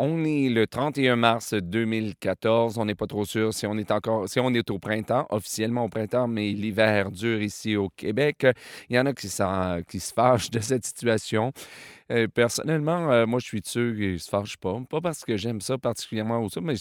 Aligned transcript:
On 0.00 0.24
est 0.24 0.48
le 0.48 0.68
31 0.68 1.16
mars 1.16 1.54
2014. 1.54 2.78
On 2.78 2.84
n'est 2.84 2.94
pas 2.94 3.08
trop 3.08 3.24
sûr 3.24 3.52
si 3.52 3.66
on 3.66 3.76
est 3.76 3.90
encore, 3.90 4.28
si 4.28 4.38
on 4.38 4.54
est 4.54 4.70
au 4.70 4.78
printemps, 4.78 5.26
officiellement 5.30 5.86
au 5.86 5.88
printemps, 5.88 6.28
mais 6.28 6.52
l'hiver 6.52 7.10
dure 7.10 7.42
ici 7.42 7.74
au 7.74 7.88
Québec. 7.88 8.46
Il 8.88 8.94
y 8.94 9.00
en 9.00 9.06
a 9.06 9.12
qui, 9.12 9.26
qui 9.88 9.98
se 9.98 10.12
fâchent 10.14 10.50
de 10.52 10.60
cette 10.60 10.86
situation. 10.86 11.52
Euh, 12.10 12.26
personnellement, 12.26 13.10
euh, 13.12 13.26
moi, 13.26 13.38
je 13.38 13.46
suis 13.46 13.60
sûr 13.64 13.94
qu'ils 13.94 14.12
ne 14.12 14.18
se 14.18 14.28
fâchent 14.28 14.56
pas. 14.56 14.80
Pas 14.88 15.00
parce 15.00 15.24
que 15.24 15.36
j'aime 15.36 15.60
ça 15.60 15.76
particulièrement 15.76 16.42
ou 16.42 16.48
ça, 16.48 16.60
mais 16.60 16.74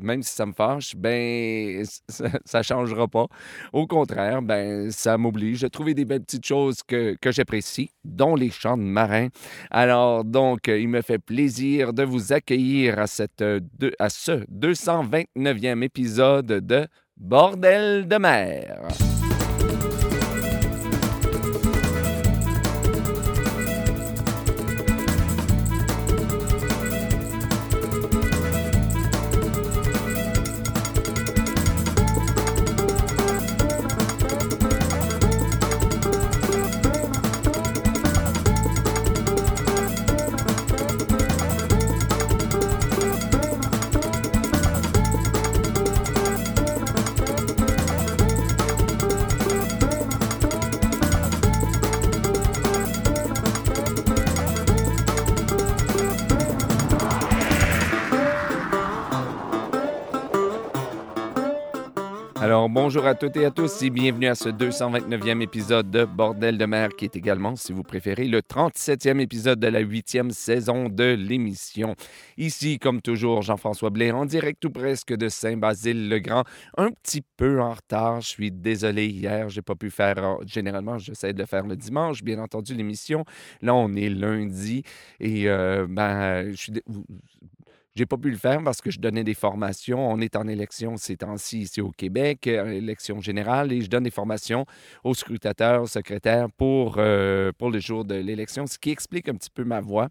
même 0.00 0.22
si 0.22 0.34
ça 0.34 0.46
me 0.46 0.52
fâche, 0.52 0.96
ben 0.96 1.84
ça 2.08 2.58
ne 2.58 2.62
changera 2.62 3.06
pas. 3.06 3.26
Au 3.72 3.86
contraire, 3.86 4.42
ben 4.42 4.90
ça 4.90 5.16
m'oblige 5.18 5.62
à 5.64 5.70
trouver 5.70 5.94
des 5.94 6.04
belles 6.04 6.22
petites 6.22 6.46
choses 6.46 6.82
que, 6.82 7.16
que 7.20 7.30
j'apprécie, 7.30 7.90
dont 8.04 8.34
les 8.34 8.50
chants 8.50 8.76
de 8.76 8.82
marins. 8.82 9.28
Alors, 9.70 10.24
donc, 10.24 10.66
il 10.66 10.88
me 10.88 11.02
fait 11.02 11.18
plaisir 11.18 11.92
de 11.92 12.02
vous 12.02 12.32
accueillir 12.32 12.98
à, 12.98 13.06
cette, 13.06 13.44
à 13.98 14.08
ce 14.08 14.44
229e 14.50 15.82
épisode 15.82 16.46
de 16.46 16.86
Bordel 17.16 18.08
de 18.08 18.16
mer. 18.16 18.88
Bonjour 62.94 63.06
à 63.06 63.14
toutes 63.14 63.38
et 63.38 63.46
à 63.46 63.50
tous 63.50 63.80
et 63.80 63.88
bienvenue 63.88 64.26
à 64.26 64.34
ce 64.34 64.50
229e 64.50 65.40
épisode 65.40 65.90
de 65.90 66.04
Bordel 66.04 66.58
de 66.58 66.66
mer 66.66 66.90
qui 66.90 67.06
est 67.06 67.16
également, 67.16 67.56
si 67.56 67.72
vous 67.72 67.82
préférez, 67.82 68.26
le 68.26 68.40
37e 68.40 69.18
épisode 69.18 69.58
de 69.58 69.68
la 69.68 69.82
8e 69.82 70.28
saison 70.28 70.90
de 70.90 71.14
l'émission. 71.14 71.94
Ici, 72.36 72.78
comme 72.78 73.00
toujours, 73.00 73.40
Jean-François 73.40 73.88
Blais 73.88 74.10
en 74.10 74.26
direct 74.26 74.62
ou 74.66 74.70
presque 74.70 75.14
de 75.14 75.30
Saint-Basile-le-Grand. 75.30 76.44
Un 76.76 76.90
petit 76.90 77.22
peu 77.22 77.62
en 77.62 77.70
retard, 77.70 78.20
je 78.20 78.28
suis 78.28 78.50
désolé 78.50 79.06
hier, 79.06 79.48
j'ai 79.48 79.62
pas 79.62 79.74
pu 79.74 79.88
faire, 79.88 80.36
généralement 80.44 80.98
j'essaie 80.98 81.32
de 81.32 81.38
le 81.38 81.46
faire 81.46 81.66
le 81.66 81.76
dimanche, 81.76 82.22
bien 82.22 82.38
entendu 82.40 82.74
l'émission. 82.74 83.24
Là, 83.62 83.74
on 83.74 83.94
est 83.94 84.10
lundi 84.10 84.82
et 85.18 85.48
euh, 85.48 85.86
ben, 85.88 86.50
je 86.50 86.56
suis 86.56 86.72
j'ai 87.94 88.06
pas 88.06 88.16
pu 88.16 88.30
le 88.30 88.36
faire 88.36 88.62
parce 88.64 88.80
que 88.80 88.90
je 88.90 88.98
donnais 88.98 89.24
des 89.24 89.34
formations. 89.34 90.10
On 90.10 90.18
est 90.20 90.34
en 90.36 90.48
élection 90.48 90.96
ces 90.96 91.16
temps-ci 91.16 91.60
ici 91.60 91.80
au 91.80 91.90
Québec, 91.90 92.46
euh, 92.46 92.70
élection 92.70 93.20
générale, 93.20 93.72
et 93.72 93.82
je 93.82 93.90
donne 93.90 94.04
des 94.04 94.10
formations 94.10 94.64
aux 95.04 95.14
scrutateurs, 95.14 95.82
aux 95.82 95.86
secrétaires 95.86 96.48
pour, 96.56 96.96
euh, 96.96 97.52
pour 97.58 97.70
le 97.70 97.80
jour 97.80 98.04
de 98.04 98.14
l'élection, 98.14 98.66
ce 98.66 98.78
qui 98.78 98.90
explique 98.90 99.28
un 99.28 99.34
petit 99.34 99.50
peu 99.50 99.64
ma 99.64 99.80
voix. 99.80 100.08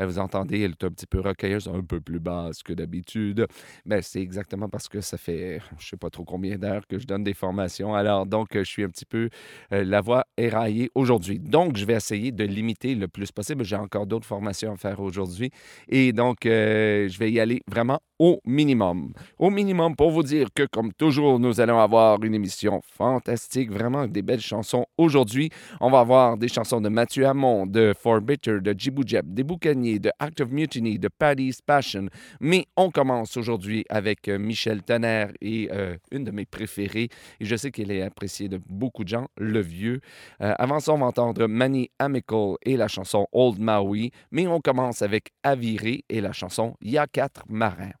Euh, 0.00 0.06
vous 0.06 0.18
entendez, 0.18 0.60
elle 0.60 0.70
est 0.70 0.84
un 0.84 0.90
petit 0.90 1.06
peu 1.06 1.20
rocailleuse, 1.20 1.68
un 1.68 1.82
peu 1.82 2.00
plus 2.00 2.20
basse 2.20 2.62
que 2.62 2.72
d'habitude. 2.72 3.46
Ben, 3.84 4.00
c'est 4.00 4.22
exactement 4.22 4.68
parce 4.68 4.88
que 4.88 5.00
ça 5.00 5.18
fait 5.18 5.60
je 5.78 5.88
sais 5.88 5.96
pas 5.96 6.10
trop 6.10 6.24
combien 6.24 6.56
d'heures 6.56 6.86
que 6.86 6.98
je 6.98 7.06
donne 7.06 7.24
des 7.24 7.34
formations. 7.34 7.94
Alors, 7.94 8.24
donc, 8.24 8.48
je 8.54 8.62
suis 8.62 8.84
un 8.84 8.88
petit 8.88 9.04
peu 9.04 9.28
la 9.70 10.00
voix 10.00 10.24
éraillée 10.36 10.90
aujourd'hui. 10.94 11.38
Donc, 11.38 11.76
je 11.76 11.84
vais 11.84 11.94
essayer 11.94 12.32
de 12.32 12.44
limiter 12.44 12.94
le 12.94 13.08
plus 13.08 13.30
possible. 13.32 13.64
J'ai 13.64 13.76
encore 13.76 14.06
d'autres 14.06 14.26
formations 14.26 14.72
à 14.72 14.76
faire 14.76 15.00
aujourd'hui. 15.00 15.50
Et 15.88 16.12
donc, 16.12 16.38
je 16.44 17.17
je 17.18 17.24
vais 17.24 17.32
y 17.32 17.40
aller 17.40 17.60
vraiment 17.66 17.98
au 18.20 18.40
minimum. 18.44 19.12
Au 19.38 19.50
minimum 19.50 19.94
pour 19.96 20.10
vous 20.10 20.22
dire 20.22 20.48
que, 20.54 20.64
comme 20.70 20.92
toujours, 20.92 21.38
nous 21.38 21.60
allons 21.60 21.78
avoir 21.78 22.22
une 22.22 22.34
émission 22.34 22.80
fantastique, 22.84 23.70
vraiment 23.70 24.06
des 24.06 24.22
belles 24.22 24.40
chansons. 24.40 24.86
Aujourd'hui, 24.96 25.50
on 25.80 25.90
va 25.90 26.00
avoir 26.00 26.36
des 26.36 26.48
chansons 26.48 26.80
de 26.80 26.88
Mathieu 26.88 27.26
Hamon, 27.26 27.66
de 27.66 27.92
For 27.98 28.20
Bitter, 28.20 28.60
de 28.60 28.74
Jibou 28.76 29.02
Jeb, 29.06 29.32
des 29.34 29.44
Boucaniers, 29.44 29.98
de 29.98 30.10
Act 30.18 30.40
of 30.40 30.50
Mutiny, 30.50 30.98
de 30.98 31.08
Paddy's 31.08 31.60
Passion. 31.60 32.06
Mais 32.40 32.66
on 32.76 32.90
commence 32.90 33.36
aujourd'hui 33.36 33.84
avec 33.88 34.28
euh, 34.28 34.38
Michel 34.38 34.82
Tanner 34.82 35.26
et 35.40 35.68
euh, 35.72 35.96
une 36.10 36.24
de 36.24 36.30
mes 36.30 36.46
préférées, 36.46 37.08
et 37.40 37.44
je 37.44 37.56
sais 37.56 37.70
qu'elle 37.70 37.90
est 37.90 38.02
appréciée 38.02 38.48
de 38.48 38.60
beaucoup 38.68 39.04
de 39.04 39.08
gens, 39.08 39.26
Le 39.36 39.60
Vieux. 39.60 40.00
Euh, 40.40 40.54
avant 40.58 40.80
ça, 40.80 40.92
on 40.92 40.98
va 40.98 41.06
entendre 41.06 41.46
Manny 41.46 41.90
Amical 41.98 42.54
et 42.64 42.76
la 42.76 42.88
chanson 42.88 43.26
Old 43.32 43.58
Maui, 43.58 44.12
mais 44.30 44.46
on 44.46 44.60
commence 44.60 45.02
avec 45.02 45.30
Aviré 45.42 46.04
et 46.08 46.20
la 46.20 46.32
chanson 46.32 46.74
Ya 46.80 47.07
quatre 47.12 47.42
marins. 47.48 47.92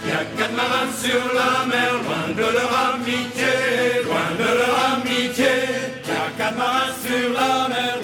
Il 0.00 0.08
y 0.08 0.12
a 0.12 0.24
quatre 0.36 0.54
marins 0.54 0.92
sur 0.96 1.22
la 1.34 1.66
mer, 1.66 1.92
loin 2.04 2.28
de 2.34 2.46
leur 2.56 2.72
amitié, 2.94 4.02
loin 4.04 4.30
de 4.38 4.50
leur 4.58 4.74
amitié. 4.92 5.54
Il 6.04 6.08
y 6.08 6.12
a 6.12 6.30
quatre 6.36 6.56
marins 6.56 6.94
sur 7.04 7.32
la 7.32 7.68
mer, 7.68 7.98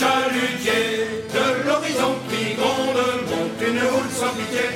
chalutier, 0.00 1.28
de 1.36 1.44
l'horizon 1.66 2.14
qui 2.30 2.54
gronde, 2.58 3.04
monte 3.30 3.60
une 3.68 3.82
houle 3.90 4.10
sans 4.20 4.32
pitié, 4.38 4.66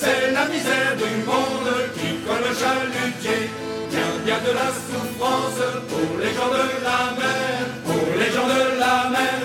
c'est 0.00 0.32
la 0.32 0.44
misère 0.46 0.94
du 0.96 1.12
monde 1.28 1.72
qui 1.96 2.08
cogne 2.24 2.46
le 2.48 2.54
chalutier, 2.62 3.42
bien, 3.92 4.10
bien 4.24 4.40
de 4.48 4.52
la 4.60 4.70
souffrance 4.86 5.60
pour 5.90 6.10
les 6.22 6.32
gens 6.36 6.52
de 6.58 6.64
la 6.88 7.00
mer, 7.20 7.60
pour 7.84 8.06
les 8.20 8.30
gens 8.36 8.48
de 8.56 8.62
la 8.84 8.96
mer, 9.16 9.36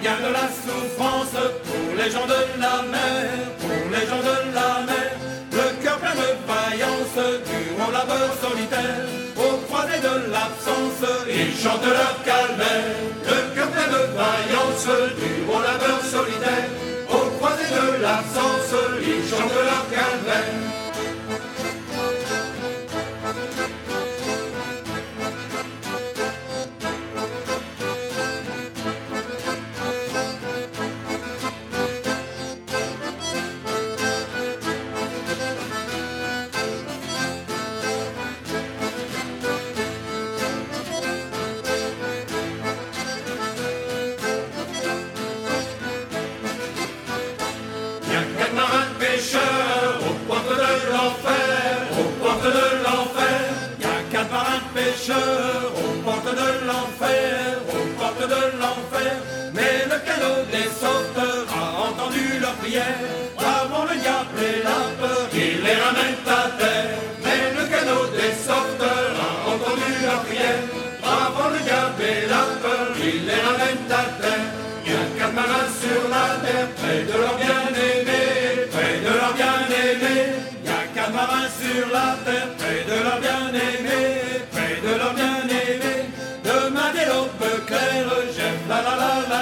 bien 0.00 0.18
de 0.26 0.32
la 0.38 0.46
souffrance 0.62 1.36
pour 1.66 1.86
les 1.98 2.10
gens 2.14 2.28
de 2.34 2.40
la 2.64 2.76
mer, 2.94 3.26
pour 3.60 3.82
les 3.94 4.04
gens 4.10 4.22
de 4.30 4.36
la 4.54 4.70
mer. 4.88 5.10
Le 5.52 5.82
cœur 5.82 5.98
plein 5.98 6.16
de 6.22 6.30
vaillance 6.50 7.18
durant 7.50 7.90
la 7.90 8.04
beurre 8.08 8.36
solitaire, 8.40 9.04
au 9.36 9.56
croisé 9.66 9.98
de 9.98 10.30
l'absence, 10.32 11.02
ils 11.28 11.54
chantent 11.60 11.84
leur 11.84 12.16
calvaire. 12.24 13.39
De 13.90 13.96
vaillance 13.96 14.86
durant 15.18 15.58
la 15.58 15.76
beurre 15.78 16.04
solitaire, 16.04 16.68
au 17.10 17.30
croisé 17.38 17.64
de 17.64 18.02
l'absence, 18.02 18.72
ils 19.02 19.28
chantent 19.28 19.52
leur 19.52 19.84
calvaire. 19.90 20.69
Mais 59.52 59.84
le 59.90 59.98
cadeau 60.06 60.46
des 60.52 60.68
sauveteurs 60.80 61.46
a 61.50 61.88
entendu 61.88 62.38
leur 62.40 62.54
prière. 62.62 62.98
Avant 63.36 63.84
le 63.84 63.96
diable 63.98 64.38
et 64.38 64.62
la 64.62 64.80
peur, 65.00 65.26
il 65.34 65.62
les 65.64 65.74
ramène 65.74 66.20
à 66.26 66.42
terre. 66.58 66.90
Mais 67.24 67.42
le 67.58 67.66
cadeau 67.66 68.06
des 68.14 68.32
sauveteurs 68.46 69.16
a 69.26 69.50
entendu 69.50 69.90
leur 70.04 70.22
prière. 70.22 70.62
Avant 71.02 71.48
le 71.50 71.58
diable 71.58 72.02
et 72.02 72.28
la 72.30 72.44
peur, 72.62 72.86
il 73.02 73.26
les 73.26 73.40
ramène 73.48 73.90
à 73.90 74.04
terre. 74.22 74.46
Y 74.86 74.92
a 74.92 75.04
camarade 75.18 75.72
sur 75.82 76.02
la 76.14 76.26
terre, 76.44 76.68
près 76.78 77.02
de 77.10 77.16
leur 77.22 77.36
bien-aimé, 77.36 78.22
près 78.70 78.96
de 79.06 79.12
leur 79.18 79.32
bien-aimé. 79.34 80.16
Y 80.64 80.68
a 80.68 80.82
camarade 80.94 81.50
sur 81.58 81.86
la 81.96 82.08
terre, 82.24 82.48
près 82.58 82.80
de 82.90 82.96
leur 83.02 83.18
bien-aimé, 83.26 83.98
près 84.52 84.76
de 84.86 84.92
leur 84.98 85.14
bien-aimé. 85.14 85.59
Dès 87.00 87.06
l'aube 87.06 87.64
claire, 87.66 88.04
la 88.68 88.76
la 88.82 88.94
la 89.30 89.40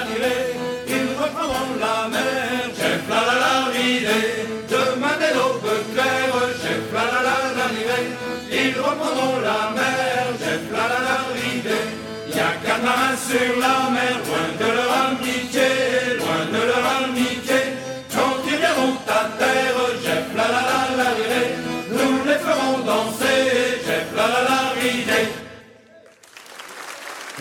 ils 0.87 1.09
reprendront 1.21 1.75
la 1.77 2.07
mer, 2.07 2.69
Jeff 2.77 3.03
la 3.09 3.19
la 3.27 3.35
la 3.43 3.55
riré. 3.73 4.21
Demain 4.69 5.15
dès 5.19 5.33
l'aube 5.33 5.69
claire, 5.93 6.39
Jeff 6.61 6.87
la 6.93 7.03
la 7.11 7.21
la 7.27 7.37
la 7.59 7.97
ils 8.49 8.79
reprendront 8.79 9.41
la 9.41 9.71
mer, 9.75 10.27
Jeff 10.39 10.63
la 10.71 10.85
la 10.91 10.99
la 11.07 11.17
riré. 11.35 11.81
Y 12.33 12.39
a 12.39 12.51
quatre 12.63 12.81
marins 12.81 13.17
sur 13.27 13.59
la 13.59 13.89
mer, 13.89 14.15
loin 14.25 14.68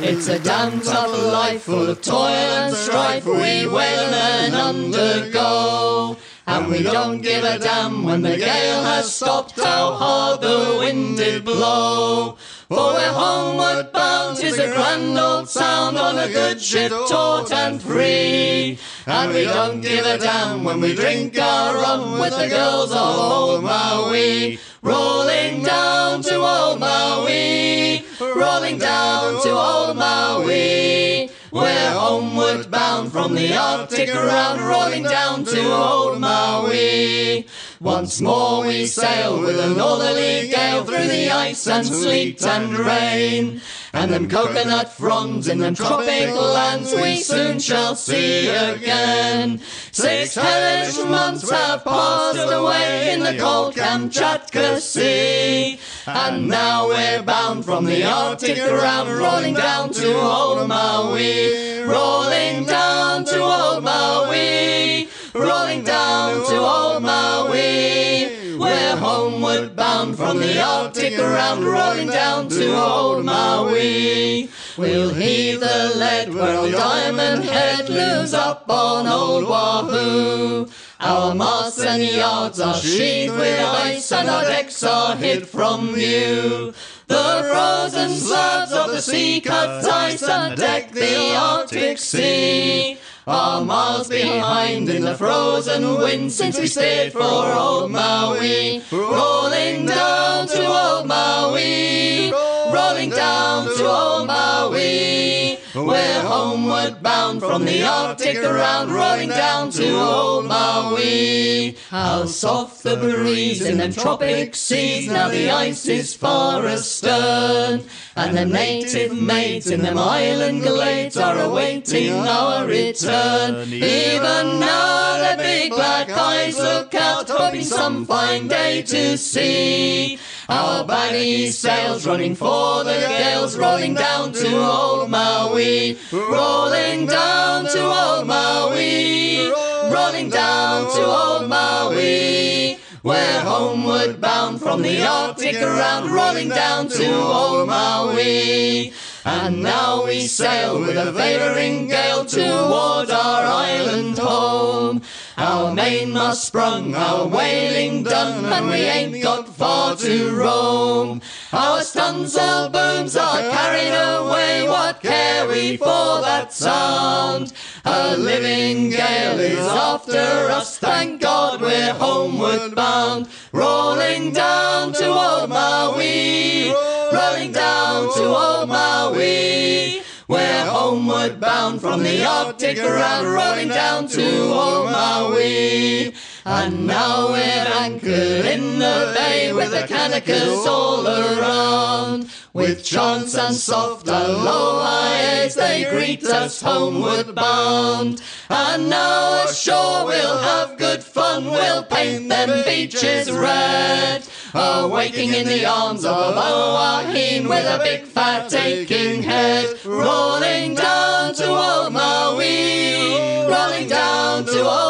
It's 0.00 0.28
a 0.28 0.38
damn 0.38 0.80
tough 0.80 1.10
life 1.10 1.62
full 1.62 1.90
of 1.90 2.00
toil 2.00 2.28
and 2.28 2.74
strife 2.74 3.26
we 3.26 3.66
wail 3.66 4.14
and 4.14 4.54
undergo. 4.54 6.16
And 6.46 6.68
we 6.70 6.84
don't 6.84 7.20
give 7.20 7.42
a 7.42 7.58
damn 7.58 8.04
when 8.04 8.22
the 8.22 8.36
gale 8.36 8.82
has 8.84 9.12
stopped 9.12 9.58
how 9.58 9.94
hard 9.94 10.40
the 10.40 10.76
wind 10.78 11.16
did 11.16 11.44
blow. 11.44 12.36
For 12.68 12.92
we're 12.92 13.12
homeward 13.12 13.92
bound, 13.94 14.36
'tis 14.36 14.58
a 14.58 14.66
grand 14.66 15.18
old 15.18 15.48
sound 15.48 15.96
on 15.96 16.18
a 16.18 16.28
good 16.28 16.60
ship 16.60 16.92
taut 17.08 17.50
and 17.50 17.80
free. 17.80 18.78
And 19.06 19.32
we 19.32 19.44
don't 19.44 19.80
give 19.80 20.04
a 20.04 20.18
damn 20.18 20.64
when 20.64 20.78
we 20.82 20.94
drink 20.94 21.38
our 21.40 21.76
rum 21.76 22.18
with 22.18 22.36
the 22.36 22.46
girls 22.48 22.92
of 22.92 23.18
old 23.18 23.64
Maui. 23.64 24.58
Rolling 24.82 25.62
down 25.62 26.20
to 26.24 26.36
old 26.36 26.78
Maui, 26.78 28.04
rolling 28.20 28.76
down 28.76 29.40
to 29.44 29.50
old 29.50 29.96
Maui. 29.96 31.30
We're 31.50 31.92
homeward 31.92 32.70
bound 32.70 33.10
from 33.10 33.34
the 33.34 33.56
Arctic 33.56 34.14
around, 34.14 34.60
rolling 34.60 35.04
down 35.04 35.44
to 35.44 35.72
old 35.72 36.20
Maui. 36.20 37.46
Once 37.80 38.20
more 38.20 38.66
we 38.66 38.86
sail 38.86 39.40
with 39.40 39.58
a 39.58 39.68
northerly 39.68 40.48
gale 40.48 40.84
through 40.84 41.06
the 41.06 41.30
ice 41.30 41.64
and 41.68 41.86
sleet 41.86 42.44
and 42.44 42.76
rain. 42.76 43.60
And 43.92 44.10
them 44.10 44.28
coconut 44.28 44.92
fronds 44.92 45.46
in 45.46 45.58
them 45.58 45.76
tropic 45.76 46.34
lands 46.34 46.92
we 46.92 47.16
soon 47.16 47.60
shall 47.60 47.94
see 47.94 48.48
again. 48.48 49.60
Six 49.92 50.34
hellish 50.34 50.98
months 51.08 51.48
have 51.48 51.84
passed 51.84 52.52
away 52.52 53.14
in 53.14 53.20
the 53.20 53.38
cold 53.38 53.76
Kamchatka 53.76 54.80
Sea. 54.80 55.78
And 56.06 56.48
now 56.48 56.88
we're 56.88 57.22
bound 57.22 57.64
from 57.64 57.84
the 57.84 58.02
Arctic 58.02 58.58
around, 58.58 59.08
rolling 59.08 59.54
down 59.54 59.92
to 59.92 60.14
old 60.18 60.66
Maui. 60.66 61.82
Rolling 61.82 62.66
down 62.66 63.24
to 63.26 63.40
old 63.40 63.84
Maui. 63.84 65.08
Rolling 65.34 65.84
down 65.84 66.46
to 66.46 66.56
old 66.56 67.02
Maui. 67.02 68.56
We're 68.56 68.96
homeward 68.96 69.76
bound 69.76 70.16
from 70.16 70.38
the 70.38 70.60
Arctic 70.60 71.18
around, 71.18 71.64
rolling 71.64 72.08
down 72.08 72.48
to 72.48 72.74
old 72.74 73.24
Maui. 73.24 74.48
We'll 74.78 75.12
heave 75.12 75.60
the 75.60 75.92
lead 75.96 76.32
where 76.34 76.70
Diamond 76.70 77.44
Head 77.44 77.88
looms 77.90 78.32
up 78.32 78.70
on 78.70 79.06
old 79.06 79.44
Wahoo. 79.44 80.68
Our 81.00 81.34
masts 81.34 81.80
and 81.80 82.02
yards 82.02 82.58
are 82.58 82.74
sheathed 82.74 83.36
with 83.36 83.60
ice 83.60 84.10
and 84.10 84.28
our 84.28 84.44
decks 84.44 84.82
are 84.82 85.14
hid 85.14 85.46
from 85.46 85.94
view. 85.94 86.72
The 87.06 87.48
frozen 87.50 88.10
slabs 88.10 88.72
of 88.72 88.90
the 88.90 89.00
sea 89.00 89.40
cut 89.40 89.84
ice 89.84 90.22
and 90.22 90.58
deck 90.58 90.90
the 90.90 91.36
Arctic 91.36 91.98
Sea. 91.98 92.98
Are 93.28 93.62
miles 93.62 94.08
behind 94.08 94.88
in 94.88 95.02
the 95.02 95.14
frozen 95.14 95.98
wind 95.98 96.32
since 96.32 96.58
we 96.58 96.66
stayed 96.66 97.12
for 97.12 97.20
old 97.20 97.90
Maui. 97.90 98.82
Rolling 98.90 99.84
down 99.84 100.48
to 100.48 100.66
old 100.66 101.06
Maui. 101.06 102.32
Rolling 102.72 103.10
down 103.10 103.66
to 103.76 103.86
old 103.86 104.26
Maui. 104.28 105.37
We're 105.74 106.22
homeward 106.22 107.02
bound 107.02 107.40
from 107.40 107.64
the 107.64 107.82
Arctic 107.84 108.38
around, 108.38 108.90
rolling 108.90 109.28
down 109.28 109.70
to 109.72 109.96
old 109.96 110.46
Maui. 110.46 111.76
How 111.90 112.24
soft 112.24 112.82
the 112.82 112.96
breeze 112.96 113.64
in 113.64 113.78
them 113.78 113.92
tropic 113.92 114.54
seas, 114.54 115.08
now 115.08 115.28
the 115.28 115.50
ice 115.50 115.86
is 115.86 116.14
far 116.14 116.66
astern. 116.66 117.84
And 118.16 118.36
the 118.36 118.44
native 118.44 119.12
maids 119.20 119.70
in 119.70 119.82
them 119.82 119.98
island 119.98 120.62
glades 120.62 121.16
are 121.16 121.38
awaiting 121.38 122.14
our 122.14 122.66
return. 122.66 123.72
Even 123.72 124.58
now 124.58 125.36
the 125.36 125.42
big 125.42 125.70
black 125.70 126.10
eyes 126.10 126.58
look 126.58 126.94
out, 126.94 127.28
hoping 127.28 127.62
some 127.62 128.04
fine 128.04 128.48
day 128.48 128.82
to 128.82 129.16
see. 129.16 130.18
Our 130.50 130.86
baggy 130.86 131.50
sails 131.50 132.06
running 132.06 132.34
for 132.34 132.82
the 132.82 132.98
gales, 133.06 133.54
rolling 133.58 133.92
down 133.92 134.32
to 134.32 134.56
old 134.56 135.10
Maui. 135.10 135.98
Rolling 136.10 137.04
down 137.04 137.66
to 137.66 137.80
old 137.84 138.26
Maui. 138.26 139.50
Rolling 139.92 140.30
down 140.30 140.90
to 140.90 141.04
old 141.04 141.48
Maui. 141.50 142.78
We're 143.02 143.40
homeward 143.40 144.22
bound 144.22 144.60
from 144.60 144.80
the 144.80 145.06
Arctic 145.06 145.60
around, 145.60 146.10
rolling 146.10 146.48
down 146.48 146.88
to 146.88 147.14
old 147.14 147.68
Maui. 147.68 148.94
And 149.24 149.62
now 149.62 150.04
we 150.04 150.26
sail 150.26 150.80
with 150.80 150.96
a 150.96 151.12
favouring 151.12 151.88
gale 151.88 152.24
toward 152.24 153.10
our 153.10 153.44
island 153.44 154.18
home. 154.18 155.02
Our 155.36 155.74
mainmast 155.74 156.44
sprung, 156.44 156.94
our 156.94 157.26
whaling 157.26 158.02
done, 158.02 158.44
and 158.44 158.66
we 158.68 158.76
ain't 158.76 159.22
got 159.22 159.48
far 159.48 159.96
to 159.96 160.34
roam. 160.34 161.20
Our 161.52 161.80
stunsail 161.80 162.72
booms 162.72 163.16
are 163.16 163.40
carried 163.40 163.94
away, 163.94 164.68
what 164.68 165.00
care 165.00 165.46
we 165.46 165.76
for 165.76 166.20
that 166.22 166.52
sound? 166.52 167.52
A 167.84 168.16
living 168.16 168.90
gale 168.90 169.38
is 169.38 169.58
after 169.58 170.50
us, 170.50 170.78
thank 170.78 171.20
God 171.20 171.60
we're 171.60 171.94
homeward 171.94 172.74
bound. 172.74 173.28
Rolling 173.52 174.32
down 174.32 174.92
to 174.94 175.06
old 175.06 175.50
Maui, 175.50 176.72
rolling 177.12 177.52
down 177.52 178.12
to 178.14 178.24
old 178.24 178.68
Maui. 178.68 180.02
We're 180.28 180.64
homeward 180.66 181.40
bound 181.40 181.80
from 181.80 182.02
the 182.02 182.24
Arctic 182.24 182.78
around, 182.78 183.26
rolling 183.26 183.68
down 183.68 184.08
to 184.08 184.42
old 184.52 184.90
Maui. 184.90 186.12
And 186.50 186.86
now 186.86 187.28
we're 187.28 187.66
anchored 187.84 188.46
in 188.46 188.78
the 188.78 189.12
bay 189.14 189.52
with 189.52 189.70
the 189.70 189.86
Kanakas 189.86 190.66
all 190.66 191.06
around. 191.06 192.30
With 192.54 192.82
chants 192.82 193.36
and 193.36 193.54
soft 193.54 194.08
aloha 194.08 195.48
they 195.54 195.86
greet 195.90 196.24
us 196.24 196.62
homeward 196.62 197.34
bound. 197.34 198.22
And 198.48 198.88
now 198.88 199.44
ashore 199.44 200.06
we'll 200.06 200.38
have 200.38 200.78
good 200.78 201.04
fun, 201.04 201.44
we'll 201.44 201.82
paint 201.82 202.30
them 202.30 202.64
beaches 202.64 203.30
red. 203.30 204.26
Awaking 204.54 205.34
in 205.34 205.46
the 205.46 205.66
arms 205.66 206.06
of 206.06 206.16
a 206.16 206.32
Moahine 206.32 207.46
with 207.46 207.66
a 207.66 207.78
big 207.84 208.04
fat 208.04 208.50
aching 208.54 209.22
head. 209.22 209.84
Rolling 209.84 210.76
down 210.76 211.34
to 211.34 211.46
old 211.46 211.92
Maui, 211.92 213.46
rolling 213.46 213.88
down 213.88 214.46
to 214.46 214.62
old. 214.64 214.87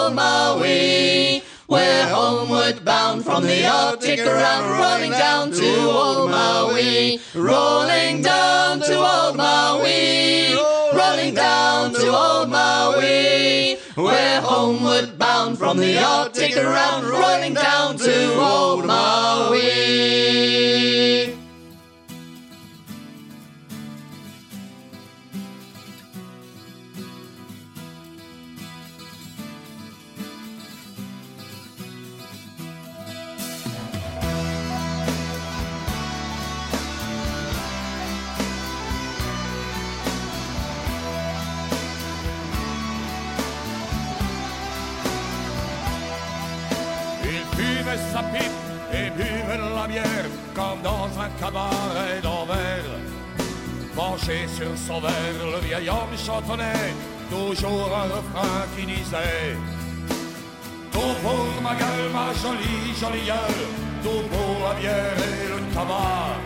We're 1.69 2.09
homeward 2.09 2.83
bound 2.83 3.27
from 3.27 3.43
the 3.43 3.67
Arctic 3.67 4.21
around, 4.21 4.81
rolling 4.81 5.11
down 5.11 5.51
to 5.53 5.81
old 5.91 6.31
Maui, 6.31 7.21
rolling 7.35 8.23
down 8.23 8.81
to 8.81 8.97
old 8.97 9.37
Maui, 9.37 10.55
rolling 10.95 11.35
down 11.35 11.93
to 11.93 12.09
old 12.09 12.49
Maui. 12.49 13.77
We're 13.99 14.41
homeward 14.41 15.19
bound 15.19 15.59
from 15.59 15.77
the 15.77 16.03
Arctic 16.03 16.57
around, 16.57 17.05
rolling 17.05 17.53
down 17.53 17.99
to 17.99 18.41
old 18.41 18.87
Maui. 18.87 19.59
Cabaret 51.49 52.21
d'envers. 52.23 52.91
Penché 53.97 54.47
sur 54.49 54.77
son 54.77 55.01
verre, 55.01 55.45
le 55.55 55.67
vieil 55.67 55.89
homme 55.89 56.17
chantonnait 56.17 56.93
toujours 57.31 57.91
un 58.03 58.09
refrain 58.17 58.61
qui 58.77 58.87
disait 58.87 59.57
Tout 60.93 61.15
pour 61.23 61.63
ma 61.63 61.75
gueule, 61.75 62.11
ma 62.13 62.33
jolie, 62.43 62.95
jolie 63.01 63.27
gueule, 63.27 63.65
tout 64.03 64.25
pour 64.31 64.69
la 64.69 64.75
bière 64.79 65.19
et 65.29 65.49
le 65.53 65.75
tabac. 65.75 66.37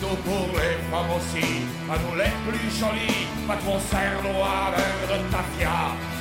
Tout 0.00 0.18
pour 0.24 0.48
les 0.58 0.76
femmes 0.90 1.12
aussi, 1.16 1.48
à 1.92 1.96
nous 2.02 2.16
les 2.16 2.34
plus 2.46 2.70
jolies, 2.80 3.26
pas 3.46 3.58
cerveau 3.90 4.42
à 4.42 4.72
verre 4.74 5.08
de 5.10 5.30
tafia. 5.30 6.11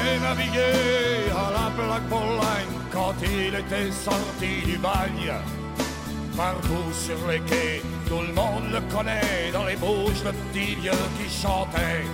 Avait 0.00 0.18
navigué 0.18 0.72
à 1.30 1.50
la 1.50 1.70
Black 1.76 2.02
Line 2.10 2.74
quand 2.90 3.14
il 3.22 3.54
était 3.54 3.92
sorti 3.92 4.64
du 4.64 4.78
bagne. 4.78 5.32
Partout 6.36 6.90
sur 6.92 7.18
les 7.28 7.40
quais, 7.40 7.82
tout 8.08 8.22
le 8.26 8.32
monde 8.32 8.72
le 8.72 8.80
connaît 8.94 9.50
dans 9.52 9.64
les 9.64 9.76
bouches 9.76 10.22
de 10.24 10.30
petits 10.30 10.74
vieux 10.76 11.04
qui 11.18 11.28
chantaient. 11.28 12.06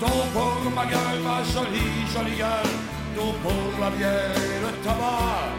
Tout 0.00 0.24
pour 0.34 0.70
ma 0.74 0.84
gueule, 0.86 1.22
ma 1.22 1.44
jolie, 1.44 2.06
jolie 2.12 2.38
gueule, 2.38 2.74
tout 3.14 3.34
pour 3.42 3.80
la 3.80 3.90
bière 3.90 4.34
et 4.34 4.60
le 4.64 4.72
tabac. 4.82 5.54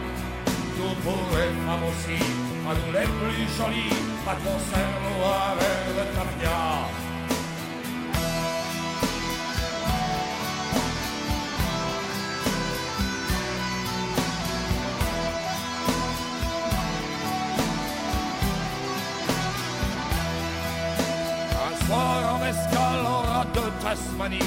Tout 0.75 0.95
pour 1.03 1.25
les 1.37 1.51
femmes 1.63 1.85
aussi, 1.91 2.21
à 2.69 2.73
nous 2.73 2.91
plus 2.91 3.47
jolies, 3.57 3.99
pas 4.25 4.35
de 4.35 4.41
conserve 4.43 5.07
un 5.23 5.55
verre 5.59 5.93
de 5.97 6.05
tapia. 6.15 7.08
Tasmanie, 23.89 24.37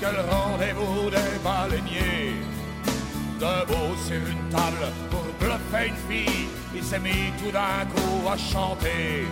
quel 0.00 0.16
rendez-vous 0.30 1.10
des 1.10 1.38
baleiniers? 1.44 2.32
Debout 3.38 3.94
sur 4.06 4.16
une 4.16 4.48
table 4.48 4.86
pour 5.10 5.26
bluffer 5.38 5.88
une 5.88 6.00
fille, 6.08 6.48
il 6.74 6.82
s'est 6.82 6.98
mis 6.98 7.30
tout 7.38 7.52
d'un 7.52 7.84
coup 7.92 8.26
à 8.26 8.38
chanter. 8.38 9.28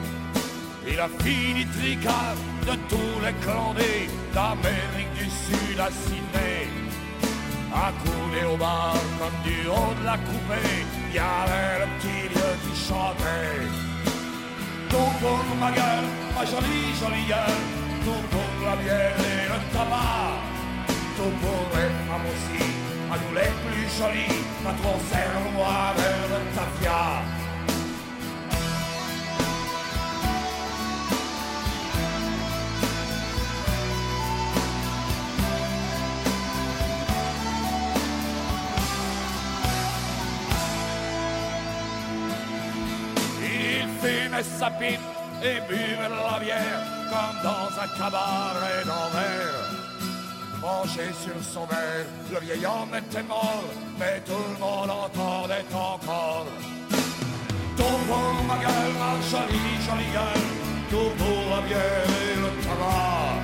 Il 0.87 1.01
a 1.01 1.09
fini 1.23 1.65
tricard 1.65 2.37
de 2.67 2.75
tous 2.91 3.17
les 3.25 3.33
clandés 3.43 4.11
d'Amérique 4.35 5.15
du 5.17 5.31
Sud 5.31 5.81
à 5.81 5.89
Sydney. 5.91 6.69
Accoudé 7.73 8.45
au 8.53 8.59
bar 8.59 8.99
comme 9.19 9.39
du 9.51 9.67
haut 9.67 9.95
de 9.99 10.05
la 10.05 10.19
coupée, 10.27 10.85
il 11.09 11.15
y 11.17 11.19
avait 11.19 11.79
le 11.81 11.89
petit 11.97 12.29
vieux 12.35 12.57
qui 12.65 12.75
chantait. 12.87 13.65
Tout 14.91 15.13
pour 15.23 15.57
ma 15.59 15.71
gueule, 15.73 16.09
ma 16.35 16.45
jolie, 16.45 16.93
jolie 17.01 17.27
gueule, 17.27 17.84
tout 18.05 18.25
pour 18.31 18.51
la 18.67 18.77
bière 18.77 19.17
et 19.19 19.49
le 19.53 19.59
tabac. 19.73 20.37
Tout 21.17 21.35
pour 21.43 21.65
les 21.75 21.91
femmes 22.07 22.29
aussi, 22.33 22.65
à 23.13 23.17
nous 23.21 23.35
les 23.39 23.53
plus 23.65 23.87
jolies, 23.99 24.45
pas 24.63 24.75
trop 24.83 25.01
cerveau 25.11 25.63
à 25.63 25.95
verre 25.97 26.29
de 26.33 26.41
tafia. 26.55 27.23
Il 43.43 43.89
fumait 44.01 44.43
sa 44.43 44.71
pipe 44.71 45.01
et 45.43 45.61
buvait 45.69 46.09
de 46.09 46.33
la 46.33 46.39
bière 46.41 46.94
comme 47.15 47.39
dans 47.51 47.71
un 47.85 47.89
cabaret 47.99 48.83
d'envers. 48.91 49.65
Penché 50.61 51.07
sur 51.25 51.39
son 51.53 51.67
verre, 51.67 52.07
le 52.33 52.41
vieil 52.41 52.65
homme 52.67 52.95
était 53.03 53.27
mort, 53.35 53.71
mais 53.99 54.17
tout 54.29 54.45
le 54.53 54.59
monde 54.65 54.91
entendait 55.05 55.69
encore. 55.73 56.47
Tout 57.79 57.99
pour 58.09 58.35
ma 58.51 58.57
gueule, 58.65 58.95
ma 59.03 59.13
jolie, 59.31 59.75
jolie 59.87 60.13
gueule, 60.17 60.49
tout 60.91 61.13
pour 61.21 61.43
la 61.53 61.61
bière 61.67 62.11
et 62.25 62.35
le 62.45 62.51
tabac. 62.65 63.35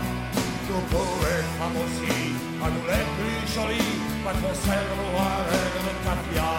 Tout 0.67 0.85
pour 0.93 1.13
les 1.25 1.43
femmes 1.57 1.79
aussi, 1.85 2.19
à 2.65 2.67
nous 2.75 2.87
les 2.93 3.07
plus 3.17 3.43
jolies, 3.55 3.97
ou 4.23 4.29
un 4.29 5.41
verre 5.49 5.81
de 5.87 5.93
tapia. 6.07 6.55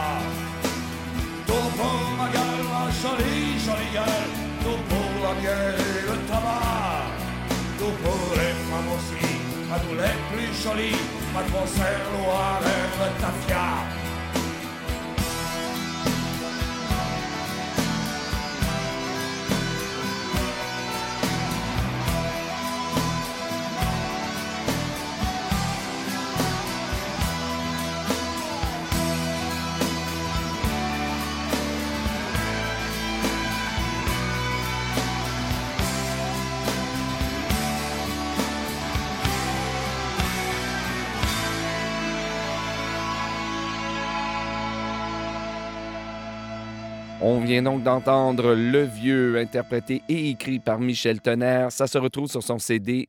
Tout 1.48 1.70
pour 1.78 2.02
ma 2.20 2.28
gueule, 2.36 2.64
ma 2.74 2.84
jolie, 3.02 3.60
jolie 3.66 3.94
gueule, 3.98 4.32
tout 4.64 4.82
pour 4.90 5.12
la 5.26 5.34
bière 5.42 5.80
et 5.90 6.02
le 6.10 6.18
tabac. 6.30 7.01
Tout 7.82 7.88
pour 8.04 8.36
les 8.36 8.54
femmes 8.70 8.92
aussi, 8.96 9.26
à 9.74 9.80
nous 9.84 9.96
les 9.96 10.16
plus 10.30 10.54
jolies, 10.62 11.02
un 11.36 11.42
verre 12.62 12.94
de 13.00 13.20
tafia. 13.20 14.01
On 47.24 47.40
vient 47.40 47.62
donc 47.62 47.84
d'entendre 47.84 48.56
Le 48.56 48.82
Vieux, 48.82 49.38
interprété 49.38 50.02
et 50.10 50.32
écrit 50.32 50.58
par 50.58 50.80
Michel 50.80 51.22
Tonnerre. 51.22 51.72
Ça 51.72 51.86
se 51.86 52.00
retrouve 52.00 52.28
sur 52.28 52.42
son 52.42 52.58
CD, 52.58 53.08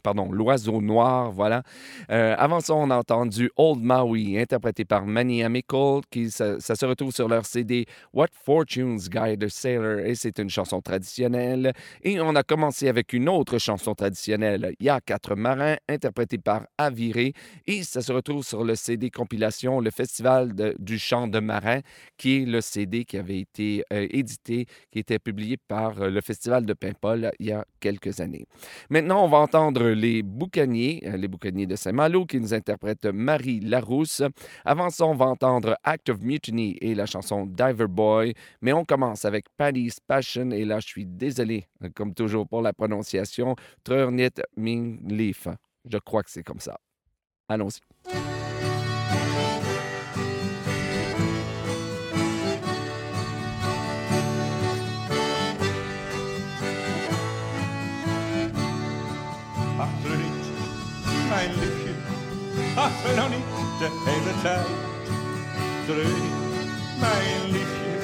pardon, 0.00 0.30
L'Oiseau 0.30 0.80
Noir, 0.80 1.32
voilà. 1.32 1.64
Euh, 2.12 2.36
avant 2.38 2.60
ça, 2.60 2.76
on 2.76 2.88
a 2.90 2.96
entendu 2.96 3.50
Old 3.56 3.82
Maui, 3.82 4.38
interprété 4.38 4.84
par 4.84 5.06
Manny 5.06 5.42
Amical, 5.42 6.02
qui 6.08 6.30
ça, 6.30 6.60
se 6.60 6.86
retrouve 6.86 7.12
sur 7.12 7.26
leur 7.26 7.44
CD 7.44 7.86
What 8.12 8.28
Fortunes 8.44 8.98
Guide 8.98 9.42
a 9.42 9.48
Sailor, 9.48 9.98
et 10.06 10.14
c'est 10.14 10.38
une 10.38 10.48
chanson 10.48 10.80
traditionnelle. 10.80 11.72
Et 12.04 12.20
on 12.20 12.36
a 12.36 12.44
commencé 12.44 12.88
avec 12.88 13.12
une 13.12 13.28
autre 13.28 13.58
chanson 13.58 13.96
traditionnelle, 13.96 14.72
Il 14.78 14.86
y 14.86 14.88
a 14.88 15.00
quatre 15.00 15.34
marins, 15.34 15.74
interprétée 15.88 16.38
par 16.38 16.62
Aviré, 16.78 17.32
et 17.66 17.82
ça 17.82 18.02
se 18.02 18.12
retrouve 18.12 18.44
sur 18.44 18.62
le 18.62 18.76
CD 18.76 19.10
compilation 19.10 19.80
Le 19.80 19.90
Festival 19.90 20.54
du 20.78 20.96
chant 20.96 21.26
de 21.26 21.40
marin, 21.40 21.80
qui 22.16 22.42
est 22.42 22.46
le 22.46 22.60
CD 22.60 23.04
qui 23.04 23.18
avait 23.18 23.31
été 23.40 23.84
euh, 23.92 24.06
édité, 24.10 24.66
qui 24.90 24.98
était 24.98 25.18
publié 25.18 25.56
par 25.56 26.00
euh, 26.00 26.10
le 26.10 26.20
Festival 26.20 26.64
de 26.66 26.72
Paimpol 26.74 27.30
il 27.38 27.46
y 27.46 27.52
a 27.52 27.64
quelques 27.80 28.20
années. 28.20 28.46
Maintenant, 28.90 29.24
on 29.24 29.28
va 29.28 29.38
entendre 29.38 29.88
les 29.88 30.22
Boucaniers, 30.22 31.02
euh, 31.06 31.16
les 31.16 31.28
Boucaniers 31.28 31.66
de 31.66 31.76
Saint-Malo, 31.76 32.26
qui 32.26 32.40
nous 32.40 32.54
interprètent 32.54 33.06
Marie 33.06 33.60
Larousse. 33.60 34.22
Avant 34.64 34.90
ça, 34.90 35.06
on 35.06 35.14
va 35.14 35.26
entendre 35.26 35.76
Act 35.84 36.10
of 36.10 36.20
Mutiny 36.20 36.76
et 36.80 36.94
la 36.94 37.06
chanson 37.06 37.46
Diver 37.46 37.88
Boy. 37.88 38.34
Mais 38.60 38.72
on 38.72 38.84
commence 38.84 39.24
avec 39.24 39.46
Paddy's 39.56 40.00
Passion. 40.00 40.50
Et 40.50 40.64
là, 40.64 40.80
je 40.80 40.86
suis 40.86 41.06
désolé, 41.06 41.66
euh, 41.82 41.88
comme 41.94 42.14
toujours, 42.14 42.46
pour 42.48 42.62
la 42.62 42.72
prononciation. 42.72 43.56
Trurnit 43.84 44.30
Ming 44.56 45.00
Leaf. 45.08 45.48
Je 45.90 45.98
crois 45.98 46.22
que 46.22 46.30
c'est 46.30 46.44
comme 46.44 46.60
ça. 46.60 46.78
Allons-y. 47.48 48.31
Ach, 62.84 63.14
nou 63.16 63.28
niet 63.30 63.50
de 63.78 63.88
hele 64.06 64.34
tijd. 64.42 64.66
Treur 65.86 66.18
niet, 66.24 66.40
mijn 67.00 67.42
liefje, 67.54 67.94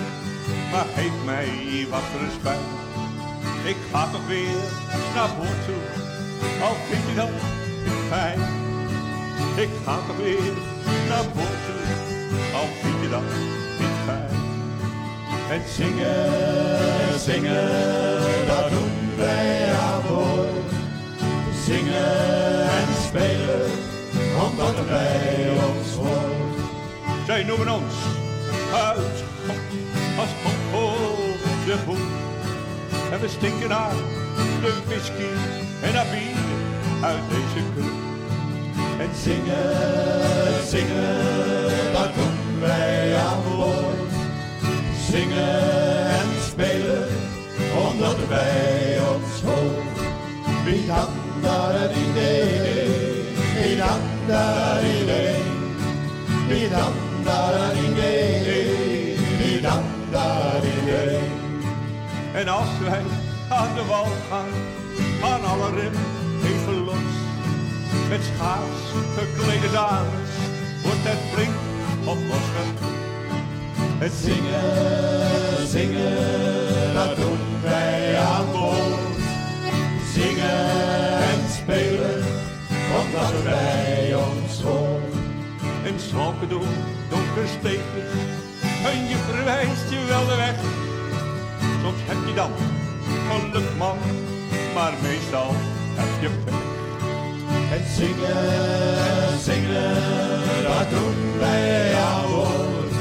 maar 0.70 0.86
geef 0.94 1.12
mij 1.24 1.86
wat 1.90 2.08
respect. 2.24 2.68
Ik 3.64 3.76
ga 3.92 4.08
toch 4.12 4.26
weer 4.26 4.60
naar 5.14 5.30
boord 5.36 5.60
toe, 5.66 5.84
al 6.62 6.76
vind 6.88 7.04
je 7.08 7.14
dat 7.14 7.28
fijn. 8.08 8.40
Ik 9.56 9.68
ga 9.84 9.96
toch 10.06 10.16
weer 10.16 10.52
naar 11.08 11.26
boord 11.34 11.60
toe, 11.66 11.82
al 12.54 12.68
vind 12.80 13.00
je 13.02 13.08
dat 13.08 13.22
niet 13.80 13.98
fijn. 14.06 14.36
En 15.50 15.62
zingen, 15.76 17.20
zingen, 17.20 18.46
dat 18.46 18.70
doen 18.70 19.16
wij 19.16 19.74
aan 19.74 20.02
boord. 20.08 20.70
Zingen 21.64 22.62
en 22.78 22.88
spelen, 23.06 23.70
omdat 24.58 24.76
het 24.76 24.88
bij 24.88 25.50
ons 25.50 25.88
hoort. 25.94 26.58
Zij 27.26 27.42
noemen 27.42 27.68
ons 27.68 27.94
uit 28.74 29.16
als 30.18 30.28
op 30.42 31.66
de 31.66 31.76
boek. 31.86 32.08
En 33.12 33.20
we 33.20 33.28
stinken 33.28 33.68
naar 33.68 33.94
de 34.62 34.72
whisky 34.86 35.30
en 35.82 35.92
naar 35.92 36.06
bier 36.10 36.38
uit 37.02 37.22
deze 37.28 37.66
kroeg. 37.74 38.06
En 38.98 39.10
zingen, 39.22 40.66
zingen, 40.66 41.92
dat 41.92 42.14
doen 42.14 42.60
wij 42.60 43.16
aan 43.16 43.42
boord. 43.48 44.12
Zingen 45.10 46.06
en 46.08 46.28
spelen, 46.50 47.08
omdat 47.88 48.16
het 48.16 48.28
bij 48.28 48.98
ons 49.14 49.40
hoort. 49.44 49.98
Wie 50.64 50.86
dan 50.86 51.08
daar 51.42 51.90
idee, 51.90 52.87
En 62.38 62.48
als 62.48 62.78
wij 62.84 63.02
aan 63.48 63.74
de 63.74 63.84
wal 63.84 64.06
gaan, 64.28 64.48
aan 65.22 65.44
alle 65.44 65.70
rem 65.70 65.92
even 66.44 66.84
los. 66.84 67.10
Met 68.08 68.20
schaars 68.22 68.80
geklede 69.16 69.70
dames 69.72 70.30
wordt 70.82 71.02
het 71.02 71.18
flink 71.32 71.54
op 72.04 72.18
losgelaten. 72.28 72.96
Het 73.98 74.12
zingen, 74.12 75.66
zingen, 75.68 76.94
dat 76.94 77.16
doen 77.16 77.38
wij 77.62 78.18
aan 78.18 78.46
boord. 78.52 79.16
Zingen 80.14 81.20
en 81.30 81.40
spelen, 81.50 82.24
omdat 82.98 83.30
hoort. 83.30 83.87
En 85.98 86.04
schrokken 86.04 86.48
door 86.48 86.66
donker 87.08 87.48
steegjes, 87.58 88.12
en 88.84 89.08
je 89.08 89.16
verwijst 89.28 89.90
je 89.90 90.04
wel 90.08 90.26
de 90.26 90.36
weg. 90.36 90.54
Soms 91.82 92.00
heb 92.06 92.16
je 92.26 92.34
dan 92.34 92.50
geluk 93.28 93.76
man, 93.78 93.96
maar 94.74 94.92
meestal 95.02 95.54
heb 95.94 96.22
je 96.22 96.30
pech. 96.44 96.54
Het 97.72 97.86
zingen, 97.96 99.38
zingen, 99.48 99.94
dat 100.62 100.90
doen 100.90 101.38
wij 101.38 101.94
aan 101.94 102.30
boord. 102.30 102.94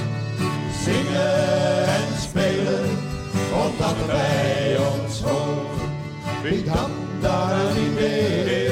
Zingen 0.83 1.85
en 1.97 2.21
spelen, 2.21 2.89
omdat 3.65 4.07
bij 4.07 4.77
ons 4.77 5.21
hoort. 5.21 5.81
Wie 6.43 6.63
dan 6.63 6.91
daar 7.21 7.77
idee, 7.77 8.66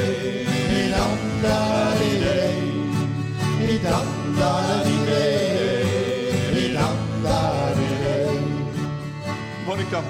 ik 9.86 9.92
dan 9.92 10.04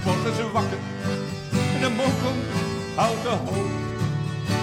s'morgens 0.00 0.52
wakker 0.52 0.78
en 1.74 1.80
de 1.80 1.90
mokel 1.96 2.34
houdt 2.94 3.22
de 3.22 3.28
hoofd. 3.28 3.88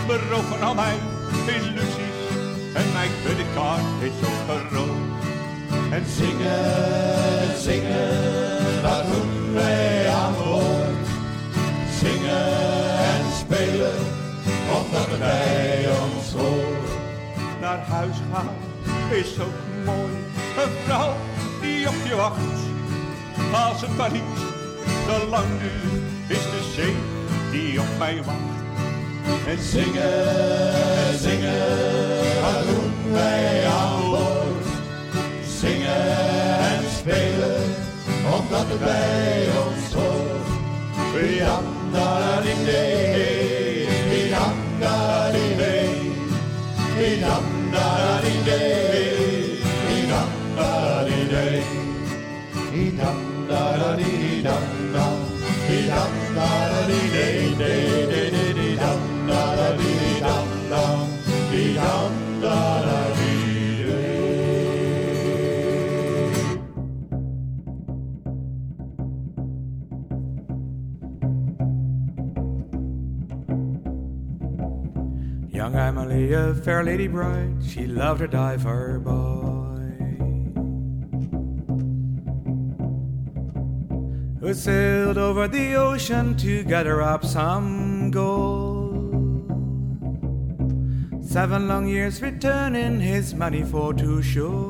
Beroven 0.07 0.61
al 0.61 0.75
mijn 0.75 0.99
illusies 1.45 2.19
en 2.73 2.85
mijn 2.93 3.11
creditcard 3.23 3.81
is 4.01 4.17
opgerookt. 4.27 5.25
En 5.91 6.03
zingen, 6.17 7.57
zingen, 7.57 8.81
dat 8.81 9.03
doen 9.11 9.53
wij 9.53 10.09
aan 10.09 10.33
boord. 10.43 11.07
Zingen 11.99 12.47
en 13.13 13.23
spelen, 13.39 13.97
omdat 14.77 15.07
het 15.09 15.19
bij 15.19 15.85
ons 16.01 16.31
hoort. 16.31 16.89
Naar 17.61 17.79
huis 17.79 18.15
gaan 18.33 18.55
is 19.11 19.39
ook 19.39 19.85
mooi. 19.85 20.13
Een 20.63 20.71
vrouw 20.85 21.13
die 21.61 21.87
op 21.87 21.95
je 22.09 22.15
wacht. 22.15 22.66
Maar 23.97 24.11
niet 24.11 24.21
te 25.05 25.27
lang 25.29 25.45
duurt, 25.59 26.03
is 26.27 26.43
de 26.43 26.71
zee 26.75 26.95
die 27.51 27.79
op 27.79 27.87
mij 27.97 28.23
wacht. 28.25 28.37
En 29.47 29.63
zingen, 29.63 31.19
zingen, 31.19 31.67
dat 32.41 32.63
doen 32.65 33.13
wij 33.13 33.67
aan 33.67 34.09
boord. 34.09 34.67
Zingen 35.59 36.17
en 36.59 36.83
spelen, 36.99 37.61
omdat 38.39 38.65
het 38.67 38.79
bij 38.79 39.47
ons 39.65 39.93
hoort. 39.93 40.47
Wie 41.13 41.39
dan 41.39 41.63
daar 41.91 42.37
da 53.95 54.03
da, 54.43 54.59
da 54.93 55.07
da 55.77 55.97
da 55.97 56.83
da 56.87 58.19
da 58.19 58.57
da. 58.75 59.07
Young 75.49 75.75
Emily, 75.75 76.33
a 76.33 76.53
fair 76.53 76.83
lady 76.83 77.07
bright, 77.07 77.55
she 77.65 77.87
loved 77.87 78.19
to 78.19 78.27
dive 78.27 78.63
her 78.63 78.99
boat. 78.99 79.56
Who 84.47 84.53
sailed 84.53 85.17
over 85.17 85.49
the 85.49 85.75
ocean 85.75 86.37
to 86.37 86.63
gather 86.63 87.01
up 87.01 87.25
some 87.25 88.09
gold. 88.11 89.11
Seven 91.21 91.67
long 91.67 91.85
years 91.85 92.21
returning 92.21 93.01
his 93.01 93.33
money 93.33 93.63
for 93.63 93.93
to 93.95 94.21
show. 94.21 94.69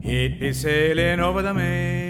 He'd 0.00 0.40
be 0.40 0.54
sailing 0.54 1.20
over 1.20 1.42
the 1.42 1.52
main. 1.52 2.09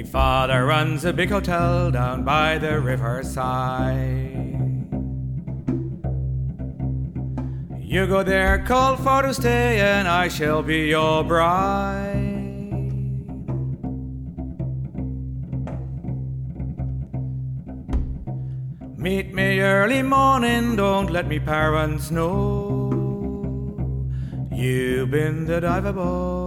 Me 0.00 0.06
father 0.06 0.64
runs 0.64 1.04
a 1.04 1.12
big 1.12 1.28
hotel 1.28 1.90
down 1.90 2.24
by 2.24 2.56
the 2.56 2.80
riverside. 2.80 4.32
You 7.78 8.06
go 8.06 8.22
there, 8.22 8.64
call 8.64 8.96
for 8.96 9.20
to 9.20 9.34
stay, 9.34 9.78
and 9.80 10.08
I 10.08 10.28
shall 10.28 10.62
be 10.62 10.88
your 10.88 11.22
bride. 11.22 12.16
Meet 18.96 19.34
me 19.34 19.60
early 19.60 20.02
morning, 20.02 20.76
don't 20.76 21.10
let 21.10 21.28
me 21.28 21.38
parents 21.38 22.10
know. 22.10 22.88
You've 24.50 25.10
been 25.10 25.44
the 25.44 25.60
diver 25.60 25.92
boy, 25.92 26.39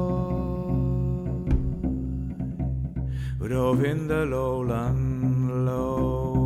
dove 3.48 3.84
in 3.84 4.08
the 4.08 4.26
lowland 4.26 5.66
low. 5.66 6.44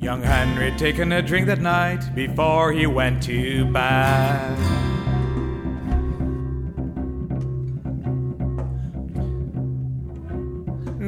Young 0.00 0.22
Henry 0.22 0.72
taking 0.76 1.12
a 1.12 1.22
drink 1.22 1.46
that 1.46 1.60
night 1.60 2.14
before 2.14 2.72
he 2.72 2.86
went 2.86 3.22
to 3.24 3.64
bed. 3.72 4.84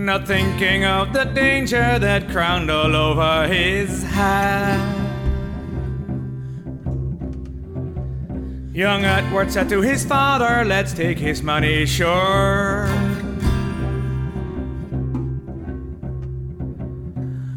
not 0.07 0.24
thinking 0.24 0.85
of 0.85 1.12
the 1.12 1.24
danger 1.24 1.98
that 1.98 2.29
crowned 2.29 2.70
all 2.70 2.94
over 2.94 3.48
his 3.48 4.05
head. 4.05 4.95
Young 8.76 9.06
Edward 9.06 9.50
said 9.50 9.70
to 9.70 9.80
his 9.80 10.04
father, 10.04 10.62
Let's 10.62 10.92
take 10.92 11.18
his 11.18 11.42
money, 11.42 11.86
sure. 11.86 12.84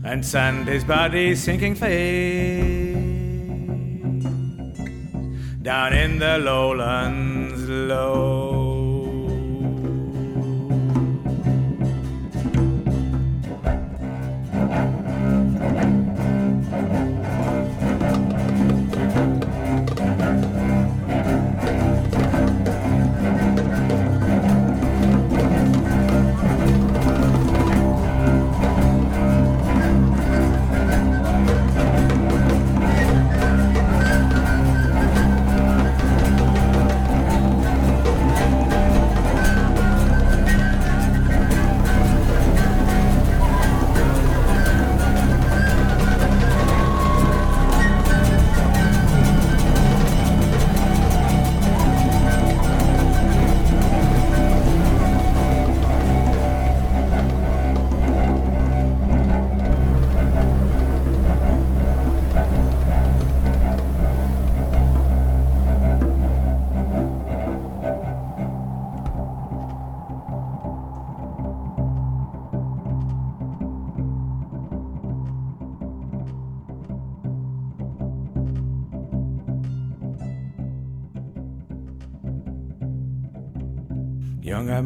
And 0.06 0.26
send 0.26 0.70
his 0.70 0.86
body 0.86 1.36
sinking 1.36 1.76
fate 1.76 2.94
down 5.62 5.92
in 5.92 6.20
the 6.20 6.38
lowlands 6.38 7.68
low. 7.68 8.59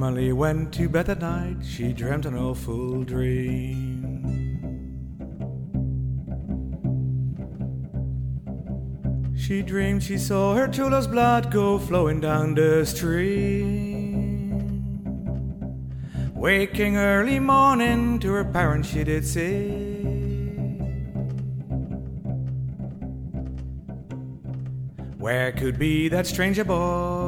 Emily 0.06 0.34
went 0.34 0.74
to 0.74 0.90
bed 0.90 1.06
that 1.06 1.22
night, 1.22 1.64
she 1.64 1.94
dreamt 1.94 2.26
an 2.26 2.36
awful 2.36 3.06
dream. 3.06 4.20
She 9.34 9.62
dreamed 9.62 10.04
she 10.04 10.18
saw 10.18 10.56
her 10.56 10.68
true 10.68 10.90
blood 11.08 11.50
go 11.54 11.80
flowing 11.80 12.20
down 12.20 12.54
the 12.54 12.86
stream. 12.86 14.52
Waking 16.36 16.98
early 16.98 17.40
morning 17.40 18.20
to 18.20 18.34
her 18.34 18.44
parents, 18.44 18.90
she 18.90 19.06
did 19.06 19.26
say. 19.26 19.70
Where 25.18 25.54
could 25.54 25.80
be 25.80 26.10
that 26.10 26.28
stranger 26.28 26.66
boy 26.66 27.23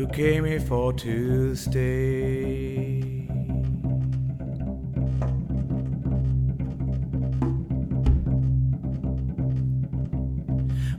who 0.00 0.06
came 0.06 0.46
here 0.46 0.58
for 0.58 0.94
to 0.94 1.54
stay? 1.54 3.28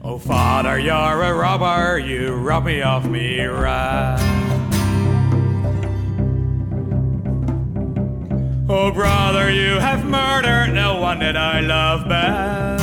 Oh, 0.04 0.18
father, 0.18 0.78
you're 0.78 0.94
a 0.94 1.34
robber, 1.34 1.98
you 1.98 2.34
rob 2.34 2.64
me 2.66 2.80
of 2.80 3.10
me 3.10 3.40
right. 3.40 4.20
Oh, 8.68 8.92
brother, 8.92 9.50
you 9.50 9.80
have 9.80 10.04
murdered 10.04 10.72
no 10.72 11.00
one 11.00 11.18
that 11.18 11.36
I 11.36 11.58
love 11.58 12.08
best. 12.08 12.81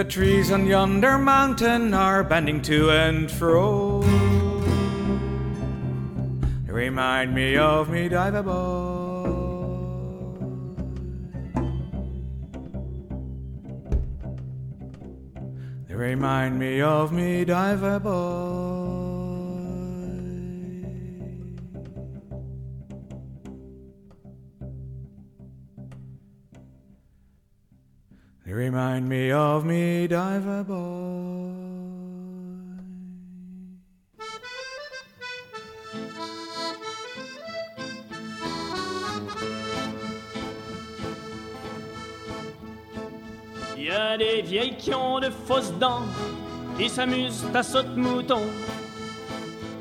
The 0.00 0.08
trees 0.08 0.50
on 0.50 0.64
yonder 0.64 1.18
mountain 1.18 1.92
are 1.92 2.24
bending 2.24 2.62
to 2.62 2.90
and 2.90 3.30
fro. 3.30 4.00
They 6.64 6.72
remind 6.72 7.34
me 7.34 7.58
of 7.58 7.90
me 7.90 8.08
diver 8.08 8.42
boy. 8.42 9.60
They 15.86 15.94
remind 15.94 16.58
me 16.58 16.80
of 16.80 17.12
me 17.12 17.44
diver 17.44 18.00
boy. 18.00 18.79
They 28.46 28.52
remind 28.52 29.08
me 29.08 29.30
of 29.32 29.64
me 29.64 30.08
diver 30.08 30.64
boy. 30.64 31.70
Y 43.76 43.90
a 43.90 44.16
des 44.16 44.42
vieilles 44.42 44.76
qui 44.76 44.94
ont 44.94 45.20
de 45.20 45.30
fausses 45.30 45.72
dents, 45.78 46.02
qui 46.78 46.88
s'amusent 46.88 47.44
à 47.54 47.62
saute-mouton. 47.62 48.42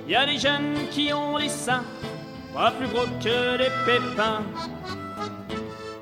Il 0.08 0.12
y 0.12 0.15
a 0.15 0.26
des 0.26 0.38
jeunes 0.38 0.88
qui 0.91 1.13
ont 1.13 1.38
les 1.38 1.50
seins, 1.50 1.84
pas 2.54 2.72
plus 2.72 2.88
gros 2.88 3.06
que 3.22 3.58
des 3.58 3.69
pépins. 3.86 4.43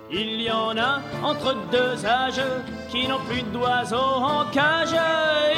Il 0.09 0.41
y 0.41 0.49
en 0.49 0.77
a 0.77 1.01
entre 1.21 1.53
deux 1.69 2.05
âges 2.05 2.41
qui 2.89 3.07
n'ont 3.07 3.19
plus 3.29 3.41
d'oiseaux 3.51 3.97
en 3.97 4.45
cage. 4.51 4.95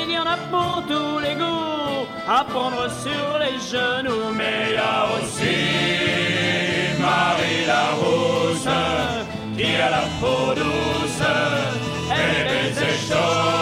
Il 0.03 0.11
y 0.11 0.17
en 0.17 0.25
a 0.25 0.37
pour 0.49 0.83
tous 0.87 1.19
les 1.19 1.35
goûts, 1.35 2.07
à 2.27 2.43
prendre 2.45 2.89
sur 2.89 3.37
les 3.37 3.59
genoux. 3.59 4.33
Mais 4.35 4.69
il 4.69 4.73
y 4.73 4.77
a 4.77 5.05
aussi 5.17 5.55
Marie 6.99 7.65
la 7.67 7.89
rousse, 7.99 8.67
qui 9.55 9.75
a 9.75 9.89
la 9.91 10.03
peau 10.19 10.55
douce, 10.55 11.21
et 12.09 12.43
les 12.43 12.69
baisers 12.69 13.58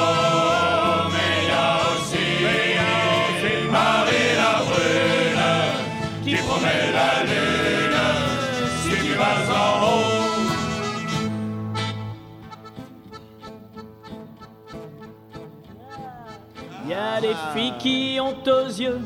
filles 17.54 17.73
qui 17.80 18.19
ont 18.19 18.36
aux 18.45 18.67
yeux 18.67 19.00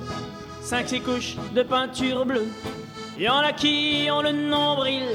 cinq 0.62 0.90
six 0.90 1.02
couches 1.02 1.36
de 1.54 1.64
peinture 1.64 2.26
bleue. 2.26 2.48
Il 3.18 3.24
y 3.24 3.30
en 3.30 3.40
a 3.40 3.52
qui 3.52 4.08
ont 4.12 4.22
le 4.22 4.32
nombril 4.32 5.10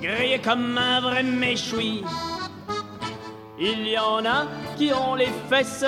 grillé 0.00 0.38
comme 0.38 0.78
un 0.78 1.00
vrai 1.00 1.22
méchoui. 1.22 2.02
Il 3.58 3.86
y 3.88 3.98
en 3.98 4.24
a 4.24 4.46
qui 4.78 4.92
ont 4.92 5.14
les 5.14 5.32
fesses 5.48 5.84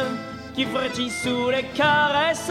qui 0.54 0.66
frétillent 0.66 1.10
sous 1.10 1.50
les 1.50 1.64
caresses. 1.74 2.50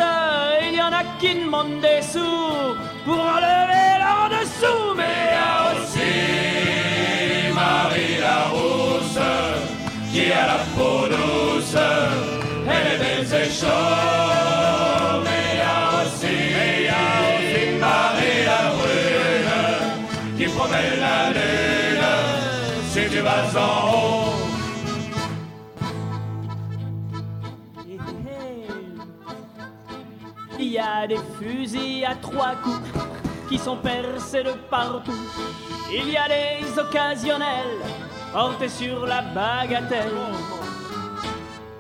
Il 0.64 0.76
y 0.76 0.82
en 0.82 0.92
a 0.92 1.04
qui 1.20 1.36
demandent 1.36 1.82
des 1.82 2.02
sous 2.02 2.76
pour 3.06 3.20
enlever 3.20 4.00
leur 4.00 4.30
dessous. 4.30 4.96
Mais 4.98 5.04
il 5.28 5.34
y 5.34 5.44
a 5.50 5.72
aussi 5.76 7.54
Marie 7.54 8.18
la 8.20 8.40
rousse 8.50 9.20
qui 10.12 10.32
a 10.32 10.48
la 10.48 10.60
peau 10.76 11.08
douce 11.08 11.78
il 30.60 30.76
y 30.76 30.80
a 30.80 31.06
des 31.06 31.20
fusils 31.38 32.06
à 32.06 32.16
trois 32.16 32.56
coups 32.56 32.80
qui 33.50 33.58
sont 33.58 33.78
percés 33.78 34.44
de 34.44 34.54
partout. 34.70 35.12
Il 35.92 36.10
y 36.10 36.16
a 36.16 36.28
les 36.28 36.80
occasionnels 36.80 37.80
portés 38.32 38.70
sur 38.70 39.06
la 39.06 39.22
bagatelle. 39.22 40.12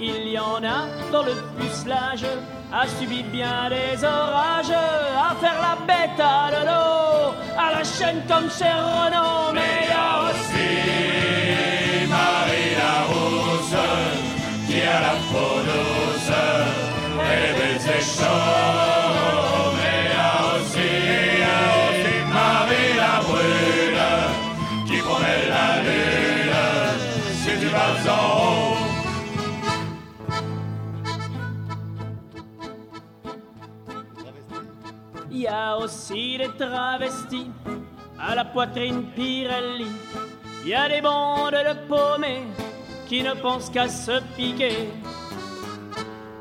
Il 0.03 0.27
y 0.29 0.39
en 0.39 0.63
a 0.63 0.87
dans 1.11 1.21
le 1.21 1.35
pucelage, 1.59 2.25
a 2.73 2.87
subi 2.87 3.21
bien 3.21 3.69
des 3.69 4.03
orages, 4.03 4.71
à 4.71 5.35
faire 5.35 5.61
la 5.61 5.75
bête 5.85 6.19
à 6.19 6.49
l'eau, 6.65 7.35
chaîne 7.83 8.23
comme 8.27 8.49
Renaud, 8.49 9.53
mais 9.53 9.87
y 9.87 9.91
a 9.91 10.29
aussi 10.29 10.69
Marie 12.09 12.75
la 12.81 12.97
rousse 13.09 13.77
qui 14.67 14.81
a 14.81 15.01
la 15.01 15.15
douce 15.67 16.31
et 17.19 17.45
les 17.59 17.91
y 35.41 35.47
a 35.47 35.77
aussi 35.77 36.37
des 36.37 36.51
travestis 36.57 37.49
à 38.19 38.35
la 38.35 38.45
poitrine 38.45 39.03
Pirelli. 39.15 39.87
Il 40.63 40.69
y 40.69 40.75
a 40.75 40.87
des 40.87 41.01
bandes 41.01 41.53
de 41.69 41.73
paumés 41.87 42.43
qui 43.07 43.23
ne 43.23 43.33
pensent 43.33 43.69
qu'à 43.69 43.87
se 43.87 44.21
piquer. 44.35 44.89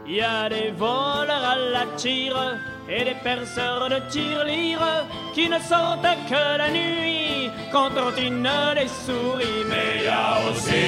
Il 0.06 0.16
y 0.16 0.20
a 0.20 0.48
des 0.48 0.72
voleurs 0.76 1.44
à 1.52 1.56
la 1.56 1.86
tire 1.96 2.58
et 2.88 3.04
des 3.04 3.16
perceurs 3.22 3.88
de 3.88 4.00
tirelire 4.10 5.06
qui 5.34 5.48
ne 5.48 5.58
sortent 5.60 6.16
que 6.28 6.58
la 6.58 6.70
nuit 6.70 7.50
quand 7.72 7.90
trottinent 7.90 8.74
des 8.74 8.88
souris. 8.88 9.64
Mais 9.70 10.00
Il 10.00 10.04
y 10.04 10.08
a 10.08 10.50
aussi 10.50 10.86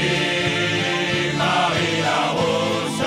Marie 1.39 2.01
la 2.09 2.23
rousse 2.37 3.07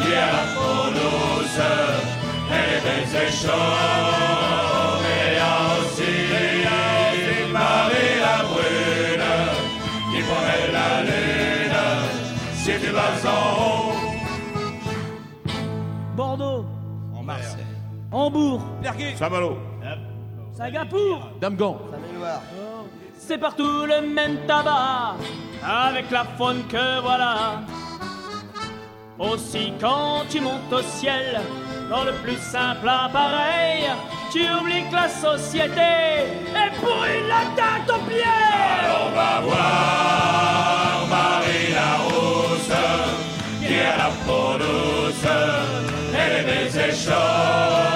qui 0.00 0.14
a 0.14 0.26
la 0.36 0.44
peau 0.54 2.15
et 2.50 2.80
baisers 2.84 3.32
chauds. 3.32 5.00
Mais 5.02 5.32
il 5.32 5.36
y 5.36 5.38
a 5.38 5.50
aussi 5.80 6.12
Marie 7.52 8.18
la 8.20 8.36
brune 8.44 9.30
qui 10.12 10.20
promet 10.22 10.66
la 10.72 10.88
lune 11.02 11.80
si 12.54 12.72
tu 12.80 12.90
vas 12.90 13.14
en 13.30 13.40
haut. 13.62 13.94
Bordeaux, 16.16 16.64
Hambourg, 18.12 18.62
Saint-Malo. 19.16 19.58
Singapour, 20.56 21.30
Damgan. 21.38 21.76
c'est 23.18 23.36
partout 23.36 23.84
le 23.84 24.00
même 24.00 24.38
tabac, 24.46 25.16
avec 25.62 26.10
la 26.10 26.24
faune 26.24 26.62
que 26.66 27.00
voilà. 27.02 27.60
Aussi 29.18 29.72
quand 29.78 30.24
tu 30.30 30.40
montes 30.40 30.72
au 30.72 30.80
ciel, 30.80 31.40
dans 31.88 32.04
le 32.04 32.12
plus 32.12 32.38
simple 32.38 32.88
appareil, 32.88 33.90
tu 34.32 34.40
oublies 34.50 34.88
que 34.90 34.94
la 34.94 35.08
société 35.08 35.80
est 35.80 36.70
de 36.80 37.28
la 37.28 37.44
tête 37.54 37.88
aux 37.88 38.04
pieds. 38.08 38.22
On 39.02 39.14
va 39.14 39.40
voir 39.40 41.06
Marie 41.08 41.72
la 41.72 41.96
qui 43.66 43.74
a 43.74 43.96
la 43.96 44.10
peau 44.26 44.58
douce 44.58 45.26
et 46.12 46.28
les 46.36 46.44
baisers 46.44 46.94
chauds. 46.94 47.95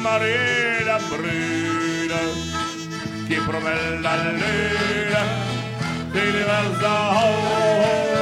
Maria 0.00 0.98
bruna 1.08 2.20
che 3.26 3.40
promella 3.46 4.16
luna 4.32 5.22
di 6.12 6.20
diversa 6.20 8.17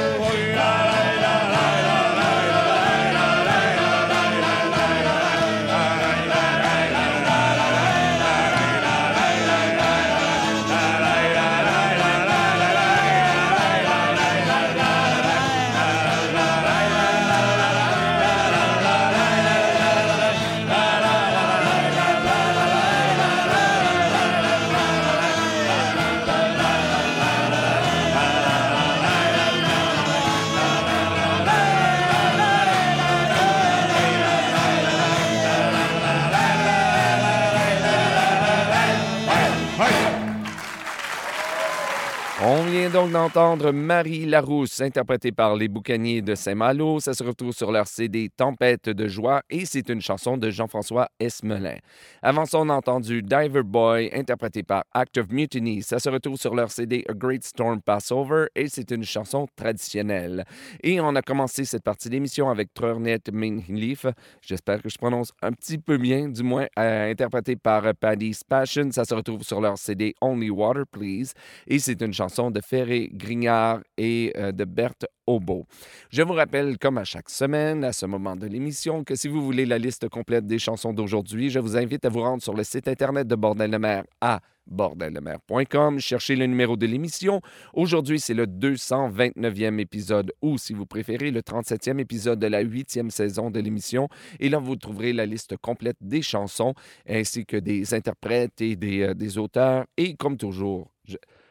vient 43.06 43.12
d'entendre 43.12 43.72
Marie 43.72 44.26
Larousse, 44.26 44.80
interprétée 44.80 45.32
par 45.32 45.54
les 45.56 45.68
Boucaniers 45.68 46.22
de 46.22 46.34
Saint-Malo. 46.34 47.00
Ça 47.00 47.14
se 47.14 47.22
retrouve 47.22 47.52
sur 47.52 47.70
leur 47.70 47.86
CD 47.86 48.30
Tempête 48.34 48.88
de 48.88 49.06
joie 49.06 49.42
et 49.50 49.66
c'est 49.66 49.88
une 49.88 50.00
chanson 50.00 50.36
de 50.36 50.50
Jean-François 50.50 51.08
Esmelin. 51.20 51.76
Avant 52.22 52.46
ça, 52.46 52.58
on 52.58 52.68
a 52.68 52.74
entendu 52.74 53.22
Diver 53.22 53.62
Boy, 53.64 54.10
interprété 54.12 54.62
par 54.62 54.84
Act 54.92 55.18
of 55.18 55.28
Mutiny. 55.30 55.82
Ça 55.82 55.98
se 55.98 56.08
retrouve 56.08 56.36
sur 56.36 56.54
leur 56.54 56.70
CD 56.70 57.04
A 57.08 57.12
Great 57.12 57.44
Storm 57.44 57.80
Passover 57.82 58.46
et 58.54 58.68
c'est 58.68 58.90
une 58.90 59.04
chanson 59.04 59.46
traditionnelle. 59.56 60.44
Et 60.82 61.00
on 61.00 61.14
a 61.14 61.22
commencé 61.22 61.64
cette 61.64 61.84
partie 61.84 62.08
d'émission 62.08 62.48
avec 62.50 62.72
Trörnet 62.72 63.20
Minleaf. 63.32 64.06
J'espère 64.40 64.82
que 64.82 64.88
je 64.88 64.98
prononce 64.98 65.32
un 65.42 65.52
petit 65.52 65.78
peu 65.78 65.98
bien, 65.98 66.28
du 66.28 66.42
moins 66.42 66.66
euh, 66.78 67.10
interprété 67.10 67.56
par 67.56 67.82
Paddy's 67.94 68.42
Passion. 68.44 68.90
Ça 68.90 69.04
se 69.04 69.14
retrouve 69.14 69.42
sur 69.42 69.60
leur 69.60 69.76
CD 69.78 70.14
Only 70.20 70.50
Water 70.50 70.84
Please 70.86 71.32
et 71.66 71.78
c'est 71.78 72.00
une 72.00 72.12
chanson 72.12 72.50
de 72.50 72.60
Ferré-Grignard 72.96 73.80
et 73.96 74.32
euh, 74.37 74.52
de 74.52 74.64
Berthe 74.64 75.06
Aubeau. 75.26 75.66
Je 76.11 76.22
vous 76.22 76.32
rappelle, 76.32 76.78
comme 76.78 76.98
à 76.98 77.04
chaque 77.04 77.30
semaine, 77.30 77.85
à 77.85 77.92
ce 77.92 78.06
moment 78.06 78.37
de 78.37 78.46
l'émission, 78.46 79.04
que 79.04 79.14
si 79.14 79.28
vous 79.28 79.42
voulez 79.42 79.66
la 79.66 79.78
liste 79.78 80.09
complète 80.09 80.46
des 80.46 80.59
chansons 80.59 80.92
d'aujourd'hui, 80.92 81.50
je 81.50 81.59
vous 81.59 81.76
invite 81.76 82.04
à 82.04 82.09
vous 82.09 82.20
rendre 82.20 82.42
sur 82.42 82.54
le 82.54 82.64
site 82.64 82.88
Internet 82.88 83.26
de 83.26 83.35
Bordel 83.35 83.70
de 83.70 83.76
mer 83.76 84.04
à 84.20 84.40
bordeldemer.com. 84.66 86.00
Cherchez 86.00 86.37
le 86.37 86.46
numéro 86.46 86.76
de 86.76 86.87
l'émission. 86.87 87.40
Aujourd'hui, 87.72 88.18
c'est 88.18 88.35
le 88.35 88.46
229e 88.46 89.78
épisode 89.78 90.32
ou, 90.42 90.59
si 90.59 90.72
vous 90.72 90.87
préférez, 90.87 91.30
le 91.30 91.40
37e 91.40 91.98
épisode 92.00 92.38
de 92.38 92.46
la 92.46 92.64
8e 92.64 93.11
saison 93.11 93.50
de 93.50 93.61
l'émission. 93.61 94.09
Et 94.40 94.48
là, 94.48 94.59
vous 94.59 94.76
trouverez 94.76 95.12
la 95.12 95.26
liste 95.26 95.56
complète 95.56 95.98
des 96.00 96.22
chansons 96.22 96.74
ainsi 97.09 97.46
que 97.46 97.56
des 97.56 97.94
interprètes 97.94 98.61
et 98.61 98.76
des, 98.76 99.02
euh, 99.02 99.40
auteurs. 99.40 99.85
Et 99.96 100.14
comme 100.14 100.37
toujours, 100.37 100.90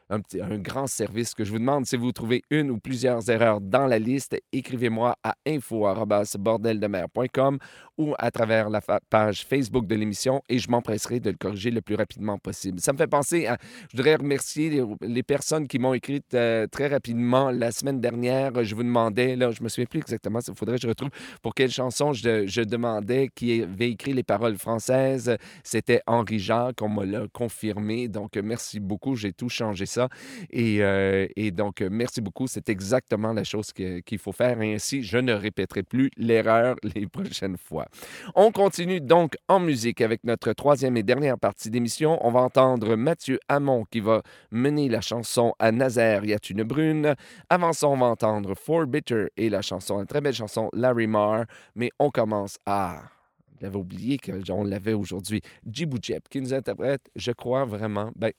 un, 0.09 0.21
grand 0.57 0.87
service 0.87 1.33
que 1.33 1.43
je 1.43 1.51
vous 1.51 1.59
demande. 1.59 1.85
Si 1.85 1.97
vous 1.97 2.11
trouvez 2.11 2.41
une 2.49 2.71
ou 2.71 2.79
plusieurs 2.79 3.29
erreurs 3.29 3.61
dans 3.61 3.85
la 3.87 3.99
liste, 3.99 4.35
écrivez-moi 4.51 5.15
à 5.23 5.35
info.bordeldemer.com 5.47 7.59
ou 7.97 8.13
à 8.19 8.29
travers 8.29 8.69
la 8.69 8.81
page 9.09 9.45
Facebook 9.45 9.87
de 9.87 9.95
l'émission 9.95 10.41
et 10.49 10.59
je 10.59 10.69
m'empresserai 10.69 11.21
de 11.21 11.29
le 11.29 11.37
corriger 11.37 11.71
le 11.71 11.81
plus 11.81 11.95
rapidement 11.95 12.37
possible. 12.37 12.81
Ça 12.81 12.91
me 12.93 12.97
fait 12.97 13.07
penser 13.07 13.47
à... 13.47 13.57
Je 13.89 13.97
voudrais 13.97 14.15
remercier 14.15 14.83
les, 15.01 15.23
personnes 15.23 15.67
qui 15.67 15.79
m'ont 15.79 15.93
écrit 15.93 16.21
euh, 16.33 16.67
très 16.67 16.87
rapidement 16.87 17.51
la 17.51 17.71
semaine 17.71 18.01
dernière. 18.01 18.63
Je 18.63 18.75
vous 18.75 18.83
demandais, 18.83 19.35
là, 19.35 19.49
je 19.51 19.63
me 19.63 19.69
souviens 19.69 19.85
plus 19.85 19.99
exactement, 19.99 20.39
il 20.45 20.53
faudrait 20.53 20.75
que 20.75 20.83
je 20.83 20.87
retrouve 20.87 21.09
pour 21.41 21.55
quelle 21.55 21.71
chanson 21.71 22.13
je, 22.13 22.45
je 22.45 22.61
demandais 22.61 23.29
qui 23.33 23.63
avait 23.63 23.89
écrit 23.91 24.13
les 24.13 24.23
paroles 24.23 24.57
françaises. 24.57 25.37
C'était 25.63 26.01
Henri 26.05 26.39
Jacques, 26.39 26.81
on 26.81 26.89
me 26.89 27.05
l'a 27.05 27.27
confirmé. 27.31 28.07
Donc, 28.07 28.35
merci 28.35 28.79
beaucoup. 28.79 29.15
J'ai 29.15 29.33
tout 29.33 29.49
changé 29.49 29.85
euh, 30.01 31.27
et 31.36 31.51
donc, 31.51 31.81
euh, 31.81 31.89
merci 31.91 32.21
beaucoup. 32.21 32.47
C'est 32.47 32.69
exactement 32.69 33.34
la 33.34 33.43
chose 33.43 33.71
qu'il 33.73 34.19
faut 34.19 34.31
faire. 34.31 34.62
Et 34.62 34.75
ainsi, 34.75 35.03
je 35.03 35.17
ne 35.17 35.34
répéterai 35.34 35.84
plus 35.84 36.12
l'erreur 36.17 36.75
les 36.95 37.08
prochaines 37.08 37.58
fois. 37.58 37.88
On 38.36 38.51
continue 38.51 39.01
donc 39.01 39.36
en 39.47 39.60
musique 39.60 40.01
avec 40.01 40.23
notre 40.23 40.53
troisième 40.53 40.97
et 40.97 41.03
dernière 41.03 41.38
partie 41.38 41.69
d'émission. 41.69 42.17
On 42.25 42.31
va 42.31 42.41
entendre 42.41 42.95
Mathieu 42.95 43.39
Hamon 43.47 43.86
qui 43.89 43.99
va 43.99 44.21
mener 44.51 44.89
la 44.89 45.01
chanson 45.01 45.53
à 45.60 45.71
Nazaire, 45.71 46.25
y 46.25 46.34
a 46.34 46.38
une 46.49 46.63
brune? 46.63 47.15
Avant 47.49 47.73
ça, 47.73 47.88
on 47.88 47.97
va 47.97 48.08
entendre 48.08 48.55
For 48.55 48.86
Bitter 48.86 49.27
et 49.38 49.49
la 49.49 49.62
chanson, 49.62 49.99
une 49.99 50.08
très 50.08 50.21
belle 50.21 50.34
chanson, 50.34 50.69
Larry 50.73 51.08
Marr. 51.08 51.45
Mais 51.75 51.91
on 51.99 52.10
commence 52.10 52.58
à... 52.65 53.14
J'avais 53.61 53.77
oublié 53.77 54.17
qu'on 54.17 54.63
l'avait 54.63 54.93
aujourd'hui. 54.93 55.41
Djibou 55.65 55.97
Jep 56.01 56.27
qui 56.29 56.41
nous 56.41 56.53
interprète, 56.53 57.09
je 57.15 57.31
crois 57.31 57.65
vraiment, 57.65 58.11
ben, 58.15 58.31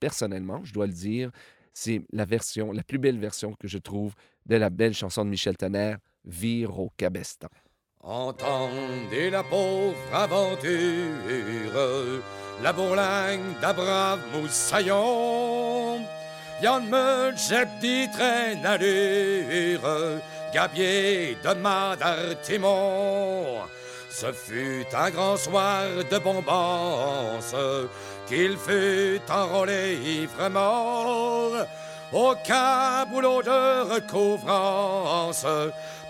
personnellement, 0.00 0.60
je 0.64 0.72
dois 0.72 0.86
le 0.86 0.92
dire, 0.92 1.30
c'est 1.72 2.02
la 2.12 2.24
version, 2.24 2.72
la 2.72 2.82
plus 2.82 2.98
belle 2.98 3.18
version 3.18 3.54
que 3.58 3.68
je 3.68 3.78
trouve 3.78 4.14
de 4.46 4.56
la 4.56 4.70
belle 4.70 4.94
chanson 4.94 5.24
de 5.24 5.30
Michel 5.30 5.56
Tonnerre, 5.56 5.98
Vire 6.24 6.78
au 6.78 6.90
Cabestan. 6.96 7.48
Entendez 8.00 9.30
la 9.30 9.42
pauvre 9.42 9.96
aventure, 10.12 10.70
la 12.62 12.72
bourlingue 12.72 13.60
brave 13.60 14.20
moussaillon. 14.34 16.00
Yann 16.62 16.88
me 16.88 17.32
dit 17.80 18.10
traîne 18.10 18.64
allure, 18.64 20.20
gabier 20.52 21.36
de 21.42 21.54
Madartimon. 21.54 22.64
Ce 24.16 24.30
fut 24.32 24.86
un 24.94 25.10
grand 25.10 25.36
soir 25.36 25.82
de 26.08 26.18
bombance 26.18 27.52
qu'il 28.28 28.56
fut 28.56 29.20
enrôlé 29.28 29.98
ivre-mort 30.04 31.66
au 32.12 32.32
caboulot 32.46 33.42
de 33.42 33.92
recouvrance 33.92 35.44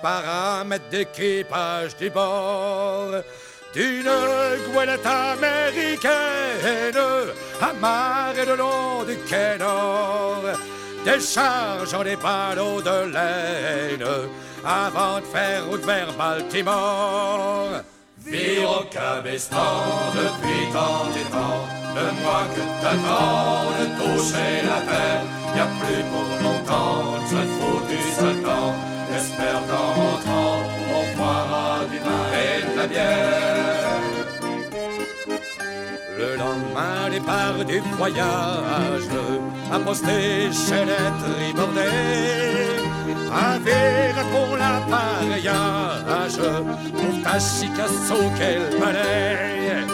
par 0.03 0.23
un 0.29 0.67
d'équipage 0.91 1.97
du 1.97 2.11
bord 2.11 3.23
d'une 3.73 4.13
goélette 4.71 5.07
américaine 5.07 6.13
amarrée 7.59 8.45
le 8.45 8.57
long 8.57 9.03
du 9.05 9.17
quai 9.31 9.57
nord 9.59 10.45
déchargeant 11.07 12.03
les 12.03 12.17
ballots 12.17 12.83
de 12.83 13.11
laine 13.15 14.07
avant 14.63 15.21
de 15.21 15.25
faire 15.25 15.67
route 15.67 15.85
vers 15.87 16.13
Baltimore. 16.13 17.83
Vire 18.27 18.71
au 18.71 18.85
cabestan 18.85 19.59
depuis 20.15 20.73
tant 20.73 21.11
et 21.13 21.31
tant, 21.31 21.61
le 21.95 22.07
mois 22.23 22.47
que 22.55 22.63
t'attends 22.81 23.69
de 23.79 23.85
toucher 23.99 24.53
la 24.65 24.81
terre, 24.91 25.23
y 25.55 25.61
a 25.61 25.67
plus 25.79 26.03
pour 26.11 26.29
longtemps, 26.43 27.05
ce 27.29 27.41
foutu 27.55 28.01
Satan. 28.17 28.75
J'espère 29.13 29.61
qu'en 29.69 29.89
rentrant, 30.01 30.59
on 30.97 31.17
boira 31.17 31.81
du 31.91 31.99
vin 31.99 32.25
et 32.33 32.73
de 32.73 32.77
la 32.79 32.87
bière. 32.87 34.01
Le 36.19 36.37
lendemain, 36.37 37.11
départ 37.11 37.65
du 37.67 37.81
voyage, 37.99 39.11
à 39.71 39.79
poster 39.81 40.51
chez 40.51 40.85
les 40.87 41.11
tribordés. 41.21 42.84
Verre 43.65 44.25
pour 44.31 44.57
l'appareillage, 44.57 46.39
pour 46.93 47.23
ta 47.23 47.39
Chicasso, 47.39 48.31
quel 48.37 48.79
palais. 48.79 49.87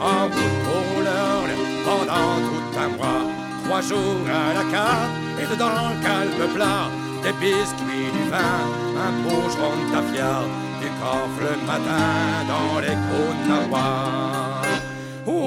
En 0.00 0.24
route 0.24 0.58
pour 0.66 1.02
l'Orne, 1.06 1.54
pendant 1.84 2.36
tout 2.46 2.78
un 2.78 2.88
mois, 2.96 3.24
trois 3.64 3.80
jours 3.80 4.26
à 4.26 4.54
la 4.54 4.64
carte, 4.72 5.12
et 5.40 5.46
dedans 5.46 5.70
le 5.70 6.02
calme 6.02 6.54
plat, 6.54 6.88
des 7.22 7.32
biscuits, 7.34 8.10
du 8.12 8.30
vin, 8.30 8.64
un 9.06 9.12
joint 9.54 9.76
de 9.78 9.92
tafia, 9.92 10.42
du 10.80 10.88
coffre 11.00 11.40
le 11.40 11.54
matin 11.64 12.44
dans 12.48 12.80
les 12.80 12.96
côtes 13.08 13.70
noires. 13.70 14.51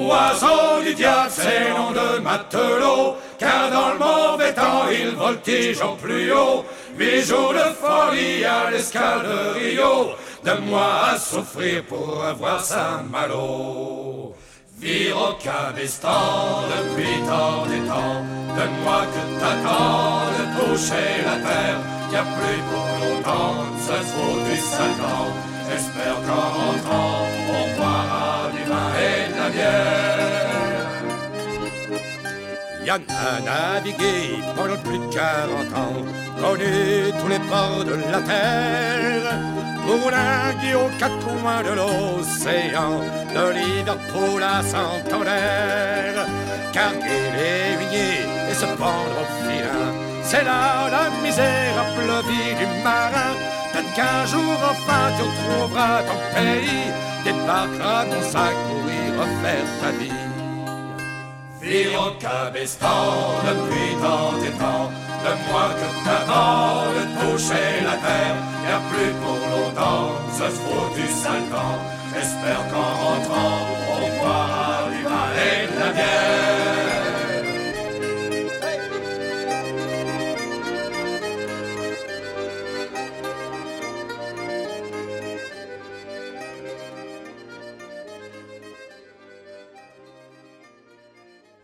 Oiseau 0.06 0.82
du 0.84 0.94
diable, 0.94 1.30
c'est 1.30 1.70
nom 1.76 1.90
de 1.90 2.20
matelot, 2.20 3.16
car 3.38 3.70
dans 3.72 3.88
le 3.94 3.98
mauvais 3.98 4.54
temps, 4.54 4.84
il 4.88 5.16
voltige 5.16 5.80
au 5.80 5.96
plus 5.96 6.32
haut. 6.32 6.64
Huit 6.96 7.22
jours 7.22 7.52
de 7.52 7.66
folie 7.82 8.44
à 8.44 8.70
l'escale 8.70 9.22
de 9.24 9.58
Rio, 9.58 10.10
de 10.44 10.52
moi 10.60 11.10
à 11.10 11.18
souffrir 11.18 11.82
pour 11.84 12.24
avoir 12.24 12.60
sa 12.60 13.02
malo. 13.10 14.32
Vire 14.78 15.16
au 15.16 15.32
cabestan 15.42 16.62
depuis 16.72 17.18
tant 17.26 17.66
des 17.66 17.84
temps, 17.88 18.22
donne-moi 18.56 19.00
que 19.12 19.40
t'attends 19.40 20.20
de 20.36 20.44
toucher 20.60 21.10
la 21.24 21.36
terre, 21.48 21.78
y 22.12 22.16
a 22.16 22.22
plus 22.22 22.62
pour 22.70 22.86
longtemps, 23.02 23.64
ce 23.86 23.96
foutu 24.10 24.56
Satan. 24.56 25.26
J'espère 25.68 26.14
qu'en 26.26 26.46
rentrant, 26.58 27.26
on 27.48 27.76
boira 27.76 28.25
Yann 32.86 33.02
a 33.10 33.40
navigué 33.40 34.38
pendant 34.54 34.76
plus 34.76 34.98
de 34.98 35.12
40 35.12 35.74
ans, 35.74 36.04
connu 36.40 37.12
tous 37.20 37.28
les 37.28 37.38
ports 37.50 37.84
de 37.84 37.94
la 38.12 38.20
terre. 38.20 39.34
Bourlingué 39.86 40.74
aux 40.74 40.90
quatre 40.98 41.18
coins 41.18 41.62
de 41.62 41.72
l'océan, 41.80 43.00
de 43.34 43.44
Liverpool 43.58 44.42
à 44.42 44.62
Santander. 44.62 46.14
Carguer 46.72 47.26
les 47.36 48.50
et 48.50 48.54
se 48.54 48.66
pendre 48.80 49.16
au 49.22 49.26
filin, 49.42 49.86
c'est 50.22 50.44
là 50.44 50.88
la 50.90 51.04
misérable 51.22 52.12
vie 52.28 52.54
du 52.60 52.66
marin. 52.84 53.32
Peut-être 53.72 53.92
qu'un 53.94 54.26
jour 54.26 54.54
enfin 54.72 55.04
tu 55.16 55.22
retrouveras 55.22 56.02
ton 56.08 56.20
pays, 56.34 56.90
débarqueras 57.24 58.04
ton 58.04 58.22
sac 58.30 58.54
refaire 59.18 59.68
ta 59.80 59.90
vie. 59.98 60.22
Vire 61.60 62.00
au 62.06 62.10
cabestan 62.20 63.02
depuis 63.48 63.92
tant 64.02 64.36
et 64.48 64.54
tant, 64.62 64.86
de 65.24 65.32
moi 65.48 65.66
que 65.78 65.88
t'attends 66.04 66.84
de 66.96 67.04
toucher 67.20 67.70
la 67.88 67.96
terre, 68.06 68.36
y 68.64 68.72
a 68.78 68.80
plus 68.90 69.12
pour 69.22 69.40
longtemps, 69.52 70.10
ce 70.38 70.46
foutu 70.58 71.06
sale 71.22 71.46
temps. 71.50 71.78
J'espère 72.14 72.62
qu'en 72.70 72.90
rentrant, 73.04 73.58
on 73.92 74.18
boira 74.18 74.88
du 74.92 75.02
vin 75.02 75.30
et 75.50 75.66
de 75.72 75.80
la 75.80 75.92
bière. 75.92 76.35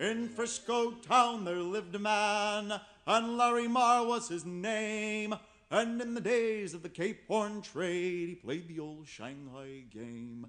In 0.02 0.28
Frisco 0.28 0.90
town 0.90 1.44
there 1.44 1.60
lived 1.60 1.94
a 1.94 1.98
man, 2.00 2.80
and 3.06 3.36
Larry 3.36 3.68
Marr 3.68 4.04
was 4.04 4.28
his 4.28 4.44
name. 4.44 5.32
And 5.70 6.02
in 6.02 6.14
the 6.14 6.20
days 6.20 6.74
of 6.74 6.82
the 6.82 6.88
Cape 6.88 7.20
Horn 7.28 7.62
trade, 7.62 8.28
he 8.28 8.34
played 8.34 8.66
the 8.66 8.80
old 8.80 9.06
Shanghai 9.06 9.84
game. 9.94 10.48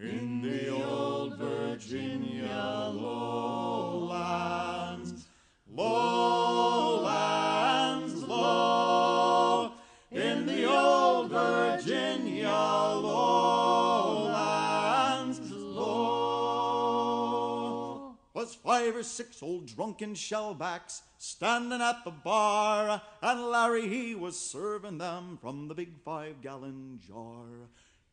In 0.00 0.40
the 0.40 0.70
old 0.70 1.36
Virginia 1.36 2.88
lowlands, 2.94 4.46
lowlands 5.70 7.04
low, 8.22 9.74
in 10.12 10.46
the 10.46 10.64
old 10.64 11.28
Virginia 11.28 12.48
lowlands. 12.48 13.34
Five 18.64 18.96
or 18.96 19.02
six 19.02 19.42
old 19.42 19.66
drunken 19.66 20.14
shellbacks 20.14 21.02
standing 21.18 21.82
at 21.82 22.02
the 22.04 22.10
bar, 22.10 23.02
and 23.22 23.46
Larry 23.46 23.88
he 23.88 24.14
was 24.14 24.40
serving 24.40 24.98
them 24.98 25.38
from 25.40 25.68
the 25.68 25.74
big 25.74 25.98
five 26.02 26.40
gallon 26.40 26.98
jar. 27.06 27.68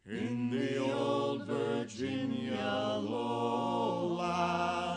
In 0.06 0.50
the 0.50 0.80
old 0.84 1.46
Virginia 1.46 3.00
lowlands, 3.00 4.91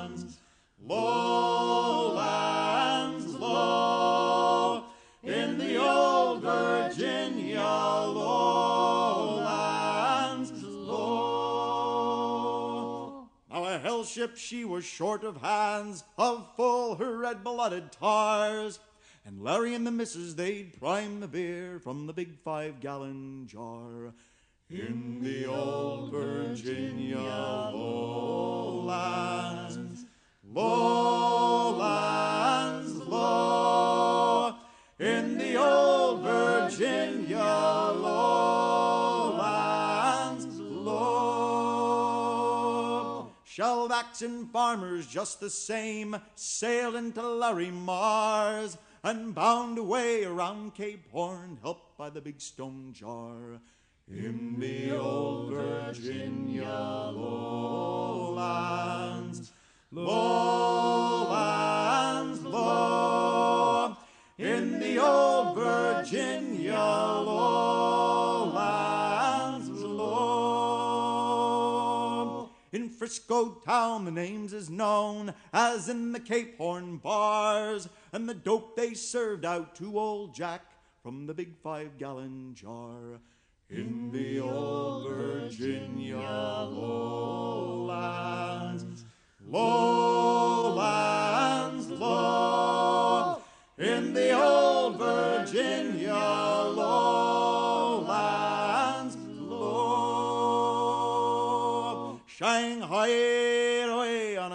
ship 14.25 14.37
she 14.39 14.64
was 14.64 14.87
short 14.87 15.22
of 15.22 15.37
hands, 15.43 16.03
of 16.16 16.47
full 16.57 16.95
her 16.95 17.18
red-blooded 17.18 17.93
tars. 17.93 18.79
And 19.27 19.43
Larry 19.43 19.75
and 19.75 19.87
the 19.87 19.91
missus, 19.91 20.35
they'd 20.35 20.81
prime 20.81 21.20
the 21.20 21.29
beer 21.29 21.79
from 21.79 22.07
the 22.07 22.14
big 22.14 22.39
five-gallon 22.39 23.47
jar. 23.47 24.14
In 24.70 25.18
the 25.22 25.45
old 25.45 26.11
Virginia 26.11 27.18
lowlands, 27.18 28.97
lowlands, 30.51 31.77
low. 33.07 34.55
In 34.99 35.37
the 35.37 35.57
old 35.57 36.22
Virginia 36.22 37.37
lowlands, 37.37 38.84
And 44.22 44.48
farmers 44.52 45.08
just 45.08 45.40
the 45.40 45.50
same 45.50 46.14
sailed 46.36 46.94
into 46.94 47.20
Larry 47.20 47.72
Mars 47.72 48.78
and 49.02 49.34
bound 49.34 49.76
away 49.76 50.22
around 50.24 50.76
Cape 50.76 51.10
Horn, 51.10 51.58
helped 51.62 51.98
by 51.98 52.10
the 52.10 52.20
big 52.20 52.40
stone 52.40 52.92
jar. 52.92 53.60
In 54.08 54.60
the 54.60 54.96
old 54.96 55.50
Virginia 55.50 57.10
lowlands, 57.12 59.50
lowlands, 59.90 61.34
low. 62.44 63.96
In 64.38 64.78
the 64.78 64.98
old 64.98 65.56
Virginia 65.56 66.74
lowlands, 66.74 68.84
Frisco 73.05 73.61
town, 73.66 74.07
the 74.07 74.11
names 74.11 74.55
is 74.55 74.70
known 74.70 75.34
as 75.52 75.90
in 75.90 76.12
the 76.12 76.20
Cape 76.20 76.57
Horn 76.57 76.96
bars, 76.96 77.86
and 78.14 78.26
the 78.26 78.32
dope 78.32 78.76
they 78.76 78.94
served 78.94 79.44
out 79.44 79.74
to 79.74 79.98
old 79.98 80.34
Jack 80.34 80.62
from 81.02 81.26
the 81.26 81.34
big 81.34 81.55
five 81.62 81.98
gallon 81.98 82.55
jar. 82.55 83.20
In 83.68 84.11
the 84.11 84.40
old 84.40 85.07
Virginia 85.07 86.16
lowlands, 86.16 87.84
lowlands, 89.46 90.70
low. 91.90 93.42
In 93.76 94.14
the 94.14 94.32
old 94.42 94.96
Virginia 94.96 96.03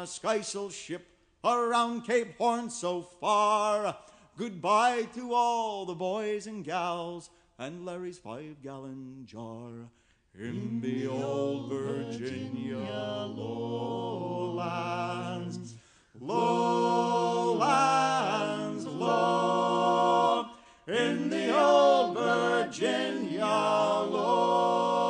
skysail 0.09 0.71
ship 0.71 1.05
around 1.43 2.05
Cape 2.05 2.37
Horn 2.37 2.69
so 2.69 3.01
far. 3.01 3.97
Goodbye 4.37 5.07
to 5.15 5.33
all 5.33 5.85
the 5.85 5.95
boys 5.95 6.47
and 6.47 6.63
gals 6.65 7.29
and 7.57 7.85
Larry's 7.85 8.17
five 8.17 8.61
gallon 8.63 9.23
jar. 9.25 9.89
In 10.37 10.79
the 10.81 11.07
old 11.07 11.69
Virginia 11.69 12.77
lowlands, 12.77 14.55
lowlands, 16.19 17.65
low. 18.85 20.45
In 20.87 21.29
the 21.29 21.57
old 21.57 22.15
Virginia 22.17 23.41
lowlands, 23.41 25.08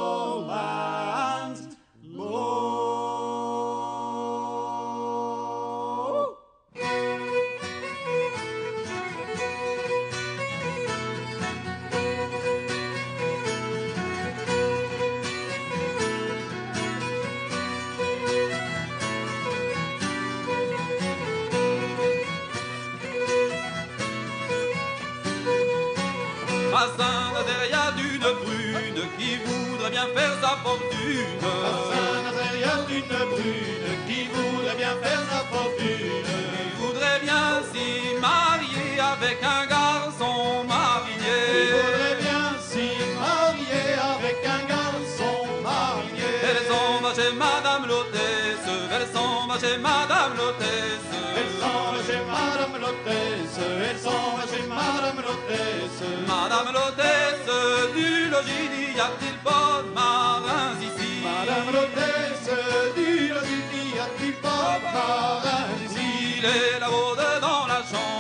D'une 33.00 33.26
brune 33.32 33.92
qui 34.08 34.28
voudrait 34.34 34.76
bien 34.76 34.94
faire 35.02 35.24
sa 35.32 35.40
fortune. 35.52 36.28
Il 36.66 36.72
voudrait 36.82 37.22
bien 37.22 37.62
s'y 37.72 38.20
marier 38.20 39.00
avec 39.00 39.38
un 39.42 39.66
garçon 39.68 40.66
marinier. 40.68 41.46
Il 41.64 41.72
voudrait 41.80 42.18
bien 42.20 42.46
s'y 42.60 42.90
marier 43.16 43.88
avec 44.16 44.38
un 44.44 44.64
garçon 44.68 45.36
marié. 45.64 46.28
Elle 46.44 46.62
s'en 46.68 47.00
va 47.02 47.12
chez 47.16 47.32
Madame 47.34 47.88
l'hôtesse, 47.88 48.68
elle 48.92 49.08
s'en 49.14 49.48
va 49.48 49.56
chez 49.64 49.78
Madame 49.78 50.32
l'hôtesse. 50.36 51.10
Elle 51.40 51.52
s'en 51.62 51.80
va 51.94 52.00
chez 52.06 52.22
Madame 52.36 52.76
l'hôtesse, 52.82 53.58
elle 53.88 54.00
s'en 54.06 54.24
va 54.36 54.44
chez 54.52 54.66
Madame 54.68 55.20
l'hôtesse. 55.26 56.00
Madame 56.28 56.70
l'hôtesse 56.76 57.48
du 57.96 58.30
logis, 58.30 58.92
y 58.94 59.00
a-t-il 59.00 59.38
pas 59.48 59.84
de 59.86 59.92
marins 59.94 60.76
ici? 60.82 61.24
Madame 61.24 61.72
l'hôtesse 61.74 62.39
ici 65.86 66.38
Il 66.38 66.46
est 66.46 66.80
là-haut 66.80 67.16
dans 67.42 67.68
la 67.68 67.82
chambre, 67.90 68.19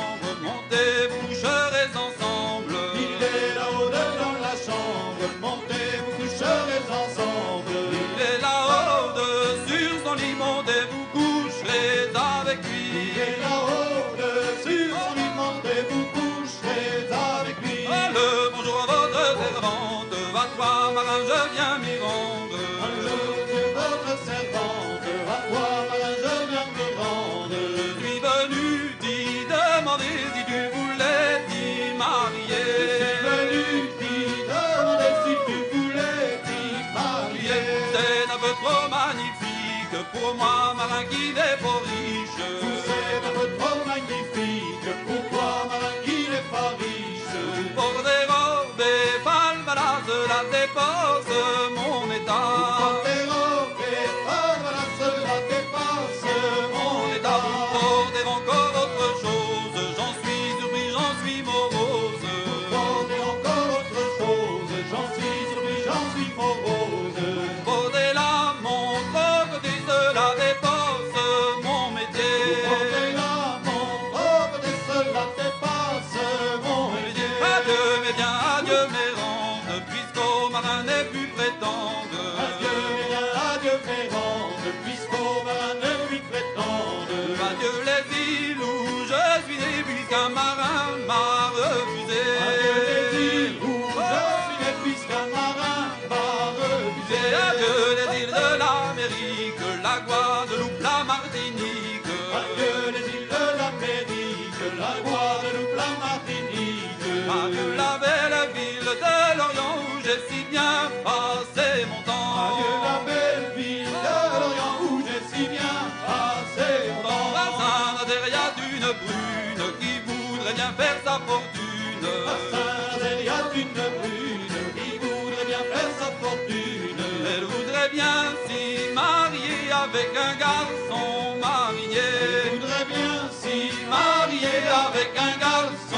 avec 129.93 130.11
un 130.15 130.35
garçon 130.35 131.37
marinier. 131.39 131.97
Elle 132.45 132.59
voudrait 132.59 132.85
bien 132.85 133.29
s'y 133.31 133.71
marier 133.87 134.61
avec 134.87 135.11
un 135.17 135.37
garçon 135.39 135.88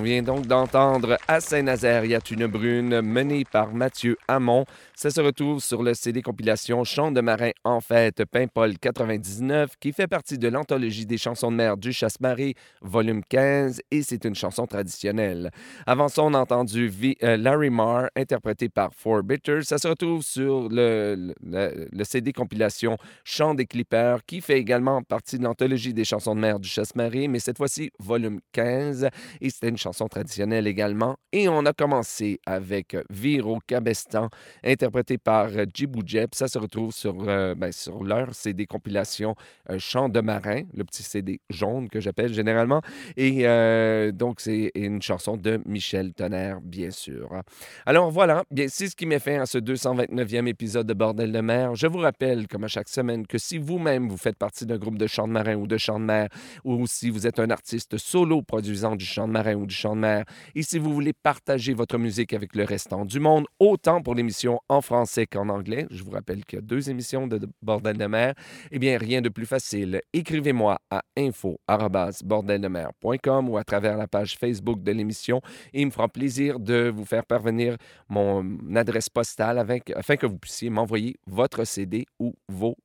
On 0.00 0.02
vient 0.02 0.22
donc 0.22 0.46
d'entendre 0.46 1.18
À 1.28 1.40
Saint-Nazaire, 1.42 2.06
y 2.06 2.14
a 2.14 2.20
une 2.30 2.46
brune, 2.46 3.02
menée 3.02 3.44
par 3.44 3.74
Mathieu 3.74 4.16
Hamon. 4.28 4.64
Ça 4.94 5.10
se 5.10 5.20
retrouve 5.20 5.60
sur 5.62 5.82
le 5.82 5.92
CD 5.92 6.22
compilation 6.22 6.84
Chants 6.84 7.12
de 7.12 7.20
marin 7.20 7.50
en 7.64 7.82
fête, 7.82 8.24
Paimpol 8.24 8.78
99, 8.78 9.72
qui 9.78 9.92
fait 9.92 10.06
partie 10.06 10.38
de 10.38 10.48
l'anthologie 10.48 11.04
des 11.04 11.18
chansons 11.18 11.50
de 11.50 11.56
mer 11.56 11.76
du 11.76 11.92
Chasse-Marée, 11.92 12.54
volume 12.80 13.22
15, 13.28 13.82
et 13.90 14.02
c'est 14.02 14.24
une 14.24 14.34
chanson 14.34 14.66
traditionnelle. 14.66 15.50
Avant 15.86 16.08
ça, 16.08 16.22
on 16.22 16.32
a 16.32 16.38
entendu 16.38 16.88
Vi- 16.88 17.16
euh, 17.22 17.36
Larry 17.36 17.68
Marr, 17.68 18.06
interprété 18.16 18.70
par 18.70 18.94
Four 18.94 19.22
Bitters. 19.22 19.64
Ça 19.64 19.76
se 19.76 19.86
retrouve 19.86 20.22
sur 20.22 20.68
le, 20.70 21.34
le- 21.44 22.04
CD 22.04 22.32
compilation 22.32 22.96
Chants 23.24 23.54
des 23.54 23.66
Clippers, 23.66 24.24
qui 24.26 24.40
fait 24.40 24.58
également 24.58 25.02
partie 25.02 25.38
de 25.38 25.44
l'anthologie 25.44 25.92
des 25.92 26.04
chansons 26.04 26.34
de 26.34 26.40
mer 26.40 26.58
du 26.58 26.68
Chasse-Marée, 26.70 27.28
mais 27.28 27.38
cette 27.38 27.58
fois-ci, 27.58 27.90
volume 27.98 28.40
15 28.52 29.08
et 29.42 29.50
c'était 29.50 29.68
une 29.68 29.76
chanson 29.76 29.89
traditionnelle 29.92 30.66
également. 30.66 31.16
Et 31.32 31.48
on 31.48 31.64
a 31.66 31.72
commencé 31.72 32.40
avec 32.46 32.96
Viro 33.10 33.58
Cabestan, 33.66 34.28
interprété 34.64 35.18
par 35.18 35.48
euh, 35.48 35.64
Djibou 35.72 36.02
Jeb. 36.04 36.30
Ça 36.34 36.48
se 36.48 36.58
retrouve 36.58 36.92
sur, 36.92 37.16
euh, 37.28 37.54
ben, 37.54 37.72
sur 37.72 38.02
leur 38.02 38.34
CD 38.34 38.66
compilation 38.66 39.34
euh, 39.70 39.78
Chant 39.78 40.08
de 40.08 40.20
marin, 40.20 40.62
le 40.74 40.84
petit 40.84 41.02
CD 41.02 41.40
jaune 41.50 41.88
que 41.88 42.00
j'appelle 42.00 42.32
généralement. 42.32 42.82
Et 43.16 43.46
euh, 43.46 44.12
donc, 44.12 44.40
c'est 44.40 44.70
une 44.74 45.02
chanson 45.02 45.36
de 45.36 45.60
Michel 45.66 46.12
Tonnerre, 46.12 46.60
bien 46.60 46.90
sûr. 46.90 47.42
Alors 47.86 48.10
voilà, 48.10 48.44
bien, 48.50 48.66
c'est 48.68 48.88
ce 48.88 48.96
qui 48.96 49.06
met 49.06 49.18
fin 49.18 49.40
à 49.40 49.46
ce 49.46 49.58
229e 49.58 50.46
épisode 50.46 50.86
de 50.86 50.94
Bordel 50.94 51.32
de 51.32 51.40
mer. 51.40 51.74
Je 51.74 51.86
vous 51.86 51.98
rappelle, 51.98 52.48
comme 52.48 52.64
à 52.64 52.68
chaque 52.68 52.88
semaine, 52.88 53.26
que 53.26 53.38
si 53.38 53.58
vous-même 53.58 54.08
vous 54.08 54.16
faites 54.16 54.36
partie 54.36 54.66
d'un 54.66 54.78
groupe 54.78 54.98
de 54.98 55.06
chant 55.06 55.26
de 55.26 55.32
marin 55.32 55.54
ou 55.56 55.66
de 55.66 55.76
chant 55.76 56.00
de 56.00 56.04
mer, 56.04 56.28
ou 56.64 56.86
si 56.86 57.10
vous 57.10 57.26
êtes 57.26 57.38
un 57.38 57.50
artiste 57.50 57.98
solo 57.98 58.42
produisant 58.42 58.96
du 58.96 59.04
chant 59.04 59.28
de 59.28 59.32
marin 59.32 59.54
ou 59.54 59.66
du 59.66 59.74
de 59.88 59.94
mer, 59.94 60.24
et 60.54 60.62
si 60.62 60.78
vous 60.78 60.92
voulez 60.92 61.12
partager 61.12 61.74
votre 61.74 61.98
musique 61.98 62.32
avec 62.32 62.54
le 62.54 62.62
restant 62.64 63.04
du 63.04 63.18
monde, 63.20 63.46
autant 63.58 64.00
pour 64.02 64.14
l'émission 64.14 64.60
en 64.68 64.80
français 64.80 65.26
qu'en 65.26 65.48
anglais, 65.48 65.88
je 65.90 66.04
vous 66.04 66.12
rappelle 66.12 66.44
qu'il 66.44 66.58
y 66.58 66.62
a 66.62 66.64
deux 66.64 66.90
émissions 66.90 67.26
de 67.26 67.40
Bordel 67.62 67.96
de 67.96 68.06
mer, 68.06 68.34
eh 68.70 68.78
bien, 68.78 68.98
rien 68.98 69.22
de 69.22 69.28
plus 69.28 69.46
facile. 69.46 70.00
Écrivez-moi 70.12 70.78
à 70.90 71.02
info.bordeldemer.com 71.16 73.48
ou 73.48 73.56
à 73.56 73.64
travers 73.64 73.96
la 73.96 74.06
page 74.06 74.36
Facebook 74.36 74.82
de 74.82 74.92
l'émission 74.92 75.40
il 75.72 75.86
me 75.86 75.90
fera 75.90 76.08
plaisir 76.08 76.58
de 76.58 76.92
vous 76.94 77.04
faire 77.04 77.24
parvenir 77.24 77.76
mon 78.08 78.58
adresse 78.74 79.08
postale 79.08 79.58
afin 79.58 80.16
que 80.16 80.26
vous 80.26 80.38
puissiez 80.38 80.70
m'envoyer 80.70 81.16
votre 81.26 81.64
CD 81.64 82.06
ou 82.18 82.34
vos 82.48 82.76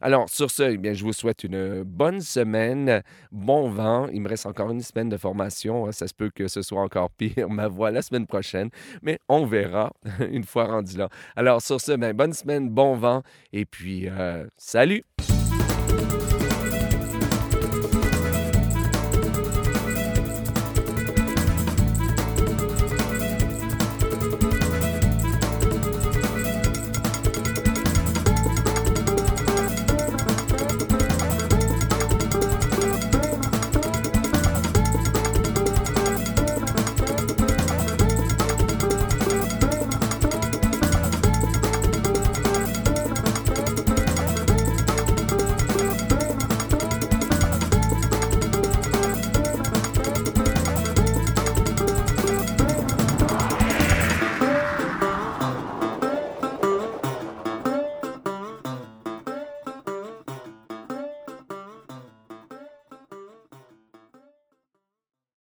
Alors, 0.00 0.28
sur 0.28 0.50
ce, 0.50 0.62
eh 0.64 0.76
bien, 0.76 0.92
je 0.92 1.04
vous 1.04 1.12
souhaite 1.12 1.44
une 1.44 1.82
bonne 1.82 2.20
semaine, 2.20 3.02
bon 3.32 3.68
vent. 3.70 4.08
Il 4.12 4.20
me 4.22 4.28
reste 4.28 4.46
encore 4.46 4.70
une 4.70 4.80
semaine 4.80 5.08
de 5.08 5.16
formation. 5.16 5.90
Ça 5.92 6.06
se 6.06 6.14
peut 6.14 6.30
que 6.34 6.48
ce 6.48 6.62
soit 6.62 6.80
encore 6.80 7.10
pire, 7.10 7.48
ma 7.50 7.68
voix, 7.68 7.90
la 7.90 8.02
semaine 8.02 8.26
prochaine, 8.26 8.70
mais 9.02 9.18
on 9.28 9.46
verra 9.46 9.92
une 10.30 10.44
fois 10.44 10.66
rendu 10.66 10.96
là. 10.96 11.08
Alors, 11.36 11.62
sur 11.62 11.80
ce, 11.80 11.92
ben, 11.92 12.14
bonne 12.14 12.32
semaine, 12.32 12.68
bon 12.68 12.96
vent, 12.96 13.22
et 13.52 13.64
puis, 13.64 14.08
euh, 14.08 14.46
salut! 14.56 15.04